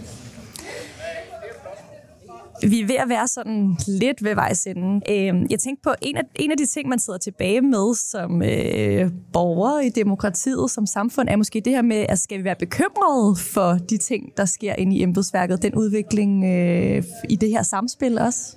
Vi 2.62 2.82
er 2.82 2.86
ved 2.88 2.96
at 2.96 3.10
være 3.10 3.28
sådan 3.28 3.78
lidt 3.88 4.24
ved 4.24 4.36
vejs 4.36 4.68
ende. 4.68 5.12
Øhm, 5.12 5.48
jeg 5.50 5.60
tænkte 5.60 5.82
på, 5.84 5.94
en 6.02 6.18
af, 6.18 6.24
en 6.36 6.52
af 6.52 6.58
de 6.58 6.66
ting, 6.66 6.90
man 6.90 7.00
sidder 7.00 7.20
tilbage 7.20 7.62
med 7.62 7.96
som 7.96 8.42
øh, 8.42 9.12
borger 9.34 9.80
i 9.80 9.90
demokratiet, 9.90 10.72
som 10.72 10.86
samfund, 10.86 11.30
er 11.30 11.36
måske 11.36 11.62
det 11.66 11.74
her 11.74 11.82
med, 11.82 12.06
at 12.10 12.20
skal 12.20 12.40
vi 12.40 12.44
være 12.44 12.56
bekymrede 12.60 13.36
for 13.36 13.78
de 13.90 13.98
ting, 13.98 14.38
der 14.38 14.46
sker 14.46 14.74
inde 14.74 14.96
i 14.96 15.04
embedsværket, 15.04 15.62
den 15.62 15.76
udvikling 15.76 16.46
øh, 16.46 17.04
i 17.30 17.36
det 17.36 17.50
her 17.50 17.64
samspil 17.64 18.20
også? 18.20 18.56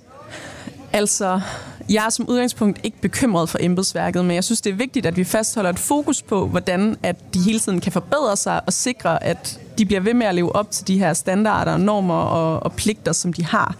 Altså, 0.93 1.41
jeg 1.89 2.05
er 2.05 2.09
som 2.09 2.29
udgangspunkt 2.29 2.79
ikke 2.83 2.97
bekymret 3.01 3.49
for 3.49 3.57
embedsværket, 3.61 4.25
men 4.25 4.35
jeg 4.35 4.43
synes, 4.43 4.61
det 4.61 4.71
er 4.71 4.75
vigtigt, 4.75 5.05
at 5.05 5.17
vi 5.17 5.23
fastholder 5.23 5.69
et 5.69 5.79
fokus 5.79 6.21
på, 6.21 6.47
hvordan 6.47 6.97
at 7.03 7.15
de 7.33 7.39
hele 7.39 7.59
tiden 7.59 7.81
kan 7.81 7.91
forbedre 7.91 8.37
sig 8.37 8.61
og 8.65 8.73
sikre, 8.73 9.23
at 9.23 9.59
de 9.77 9.85
bliver 9.85 10.01
ved 10.01 10.13
med 10.13 10.27
at 10.27 10.35
leve 10.35 10.55
op 10.55 10.71
til 10.71 10.87
de 10.87 10.99
her 10.99 11.13
standarder, 11.13 11.77
normer 11.77 12.13
og, 12.13 12.63
og 12.63 12.73
pligter, 12.73 13.11
som 13.11 13.33
de 13.33 13.45
har. 13.45 13.75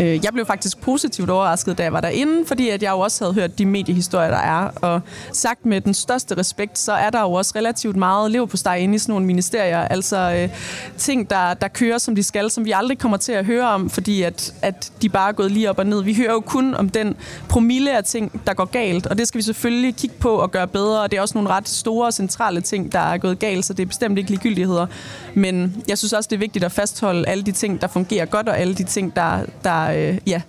Øh, 0.00 0.24
jeg 0.24 0.32
blev 0.32 0.46
faktisk 0.46 0.80
positivt 0.80 1.30
overrasket, 1.30 1.78
da 1.78 1.82
jeg 1.82 1.92
var 1.92 2.00
derinde, 2.00 2.46
fordi 2.46 2.68
at 2.68 2.82
jeg 2.82 2.90
jo 2.90 2.98
også 2.98 3.24
havde 3.24 3.34
hørt 3.34 3.58
de 3.58 3.66
mediehistorier, 3.66 4.30
der 4.30 4.36
er. 4.36 4.70
Og 4.74 5.00
sagt 5.32 5.66
med 5.66 5.80
den 5.80 5.94
største 5.94 6.36
respekt, 6.36 6.78
så 6.78 6.92
er 6.92 7.10
der 7.10 7.20
jo 7.20 7.32
også 7.32 7.52
relativt 7.56 7.96
meget 7.96 8.30
lev 8.30 8.48
på 8.48 8.56
steg 8.56 8.80
inde 8.80 8.94
i 8.94 8.98
sådan 8.98 9.12
nogle 9.12 9.26
ministerier. 9.26 9.80
Altså 9.80 10.16
øh, 10.16 10.48
ting, 10.96 11.30
der, 11.30 11.54
der 11.54 11.68
kører, 11.68 11.98
som 11.98 12.14
de 12.14 12.22
skal, 12.22 12.50
som 12.50 12.64
vi 12.64 12.72
aldrig 12.72 12.98
kommer 12.98 13.16
til 13.16 13.32
at 13.32 13.44
høre 13.44 13.68
om, 13.68 13.90
fordi 13.90 14.22
at, 14.22 14.54
at 14.62 14.92
de 15.02 15.08
bare 15.08 15.28
er 15.28 15.32
gået 15.32 15.50
lige 15.50 15.70
op 15.70 15.78
og 15.78 15.86
ned. 15.86 16.02
Vi 16.02 16.14
hører 16.14 16.32
jo 16.32 16.40
kun 16.40 16.74
om 16.74 16.88
den 16.88 17.16
promille 17.48 17.96
af 17.96 18.04
ting, 18.04 18.40
der 18.46 18.54
går 18.54 18.64
galt, 18.64 19.06
og 19.06 19.18
det 19.18 19.28
skal 19.28 19.38
vi 19.38 19.42
selvfølgelig 19.42 19.96
kigge 19.96 20.16
på 20.20 20.30
og 20.30 20.50
gøre 20.50 20.66
bedre. 20.66 21.02
Og 21.02 21.10
det 21.10 21.16
er 21.16 21.20
også 21.20 21.38
nogle 21.38 21.50
ret 21.50 21.68
store 21.68 22.06
og 22.06 22.12
centrale 22.12 22.60
ting, 22.60 22.92
der 22.92 22.98
er 22.98 23.18
gået 23.18 23.38
galt, 23.38 23.64
så 23.64 23.72
det 23.72 23.82
er 23.82 23.86
bestemt 23.86 24.18
ikke 24.18 24.30
ligegyldigheder. 24.30 24.86
Men 25.34 25.82
jeg 25.88 25.98
synes 25.98 26.12
også, 26.12 26.28
det 26.28 26.36
er 26.36 26.40
vigtigt 26.40 26.64
at 26.64 26.72
fastholde 26.72 27.28
alle 27.28 27.44
de 27.44 27.52
ting, 27.52 27.80
der 27.80 27.86
fungerer 27.86 28.24
godt, 28.24 28.48
og 28.48 28.58
alle 28.58 28.74
de 28.74 28.84
ting, 28.84 29.16
der, 29.16 29.40
der 29.64 29.87
øh, 29.92 30.18
ja, 30.26 30.42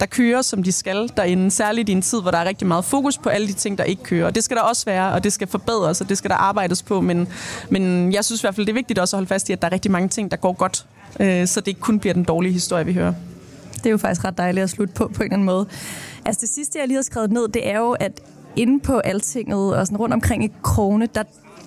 der 0.00 0.06
kører, 0.06 0.42
som 0.42 0.62
de 0.62 0.72
skal 0.72 1.10
derinde. 1.16 1.50
Særligt 1.50 1.88
i 1.88 1.92
en 1.92 2.02
tid, 2.02 2.22
hvor 2.22 2.30
der 2.30 2.38
er 2.38 2.44
rigtig 2.44 2.66
meget 2.66 2.84
fokus 2.84 3.18
på 3.18 3.28
alle 3.28 3.46
de 3.46 3.52
ting, 3.52 3.78
der 3.78 3.84
ikke 3.84 4.02
kører. 4.02 4.30
Det 4.30 4.44
skal 4.44 4.56
der 4.56 4.62
også 4.62 4.84
være, 4.84 5.12
og 5.12 5.24
det 5.24 5.32
skal 5.32 5.48
forbedres, 5.48 6.00
og 6.00 6.08
det 6.08 6.18
skal 6.18 6.30
der 6.30 6.36
arbejdes 6.36 6.82
på. 6.82 7.00
Men, 7.00 7.28
men 7.70 8.12
jeg 8.12 8.24
synes 8.24 8.40
i 8.40 8.42
hvert 8.42 8.54
fald, 8.54 8.66
det 8.66 8.72
er 8.72 8.74
vigtigt 8.74 8.98
også 8.98 9.16
at 9.16 9.18
holde 9.18 9.28
fast 9.28 9.48
i, 9.48 9.52
at 9.52 9.62
der 9.62 9.68
er 9.68 9.72
rigtig 9.72 9.90
mange 9.90 10.08
ting, 10.08 10.30
der 10.30 10.36
går 10.36 10.52
godt. 10.52 10.86
Øh, 11.20 11.46
så 11.46 11.60
det 11.60 11.68
ikke 11.68 11.80
kun 11.80 12.00
bliver 12.00 12.14
den 12.14 12.24
dårlige 12.24 12.52
historie, 12.52 12.86
vi 12.86 12.92
hører. 12.92 13.12
Det 13.74 13.86
er 13.86 13.90
jo 13.90 13.98
faktisk 13.98 14.24
ret 14.24 14.38
dejligt 14.38 14.64
at 14.64 14.70
slutte 14.70 14.94
på, 14.94 15.08
på 15.08 15.22
en 15.22 15.22
eller 15.22 15.32
anden 15.32 15.46
måde. 15.46 15.66
Altså 16.24 16.40
det 16.40 16.48
sidste, 16.48 16.78
jeg 16.78 16.86
lige 16.88 16.96
har 16.96 17.02
skrevet 17.02 17.32
ned, 17.32 17.48
det 17.48 17.68
er 17.68 17.78
jo, 17.78 17.90
at 17.90 18.20
inde 18.56 18.80
på 18.80 18.98
altinget 18.98 19.76
og 19.76 19.86
sådan 19.86 19.98
rundt 19.98 20.14
omkring 20.14 20.44
i 20.44 20.52
Krone, 20.62 21.08
der, 21.14 21.22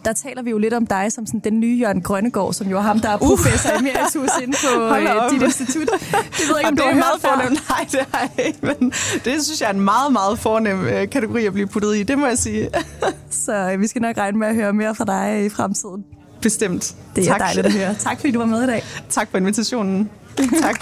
der 0.05 0.13
taler 0.13 0.41
vi 0.41 0.49
jo 0.49 0.57
lidt 0.57 0.73
om 0.73 0.85
dig 0.85 1.11
som 1.11 1.25
sådan 1.25 1.39
den 1.39 1.59
nye 1.59 1.77
Jørgen 1.77 2.01
Grønnegård, 2.01 2.53
som 2.53 2.67
jo 2.67 2.77
er 2.77 2.81
ham, 2.81 2.99
der 2.99 3.09
er 3.09 3.17
professor 3.17 3.69
uh. 3.73 3.79
emeritus 3.79 4.29
inde 4.41 4.57
på 4.63 4.83
øh, 4.95 5.31
dit 5.31 5.41
institut. 5.41 5.87
Det 5.89 6.45
ved 6.47 6.55
jeg 6.55 6.59
ikke, 6.59 6.67
om 6.67 6.75
du 6.75 6.83
er 6.83 6.95
meget 6.95 7.21
fornemt. 7.21 7.69
Nej, 7.69 7.87
det 7.91 7.99
har 8.13 8.29
jeg 8.37 8.45
ikke, 8.45 8.59
men 8.61 8.91
det 9.25 9.43
synes 9.43 9.61
jeg 9.61 9.67
er 9.67 9.73
en 9.73 9.81
meget, 9.81 10.13
meget 10.13 10.39
fornem 10.39 10.85
øh, 10.85 11.09
kategori 11.09 11.45
at 11.45 11.53
blive 11.53 11.67
puttet 11.67 11.95
i, 11.95 12.03
det 12.03 12.17
må 12.17 12.25
jeg 12.27 12.37
sige. 12.37 12.69
Så 13.45 13.53
øh, 13.53 13.81
vi 13.81 13.87
skal 13.87 14.01
nok 14.01 14.17
regne 14.17 14.37
med 14.37 14.47
at 14.47 14.55
høre 14.55 14.73
mere 14.73 14.95
fra 14.95 15.05
dig 15.05 15.45
i 15.45 15.49
fremtiden. 15.49 16.05
Bestemt. 16.41 16.95
Det 17.15 17.23
er 17.23 17.31
tak. 17.31 17.39
dejligt 17.39 17.65
at 17.65 17.73
høre. 17.73 17.95
Tak 17.95 18.19
fordi 18.19 18.31
du 18.31 18.39
var 18.39 18.45
med 18.45 18.63
i 18.63 18.67
dag. 18.67 18.83
Tak 19.09 19.31
for 19.31 19.37
invitationen. 19.37 20.09
tak. 20.61 20.79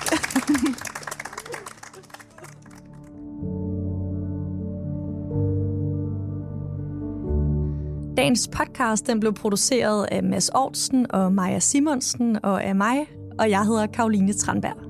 Dagens 8.17 8.47
podcast 8.47 9.08
den 9.08 9.19
blev 9.19 9.34
produceret 9.34 10.08
af 10.12 10.23
Mads 10.23 10.49
Aarhusen 10.49 11.12
og 11.12 11.34
Maja 11.34 11.60
Simonsen 11.60 12.45
og 12.45 12.63
af 12.63 12.75
mig, 12.75 12.97
og 13.39 13.49
jeg 13.49 13.65
hedder 13.65 13.88
Karoline 13.88 14.34
Tranberg. 14.34 14.87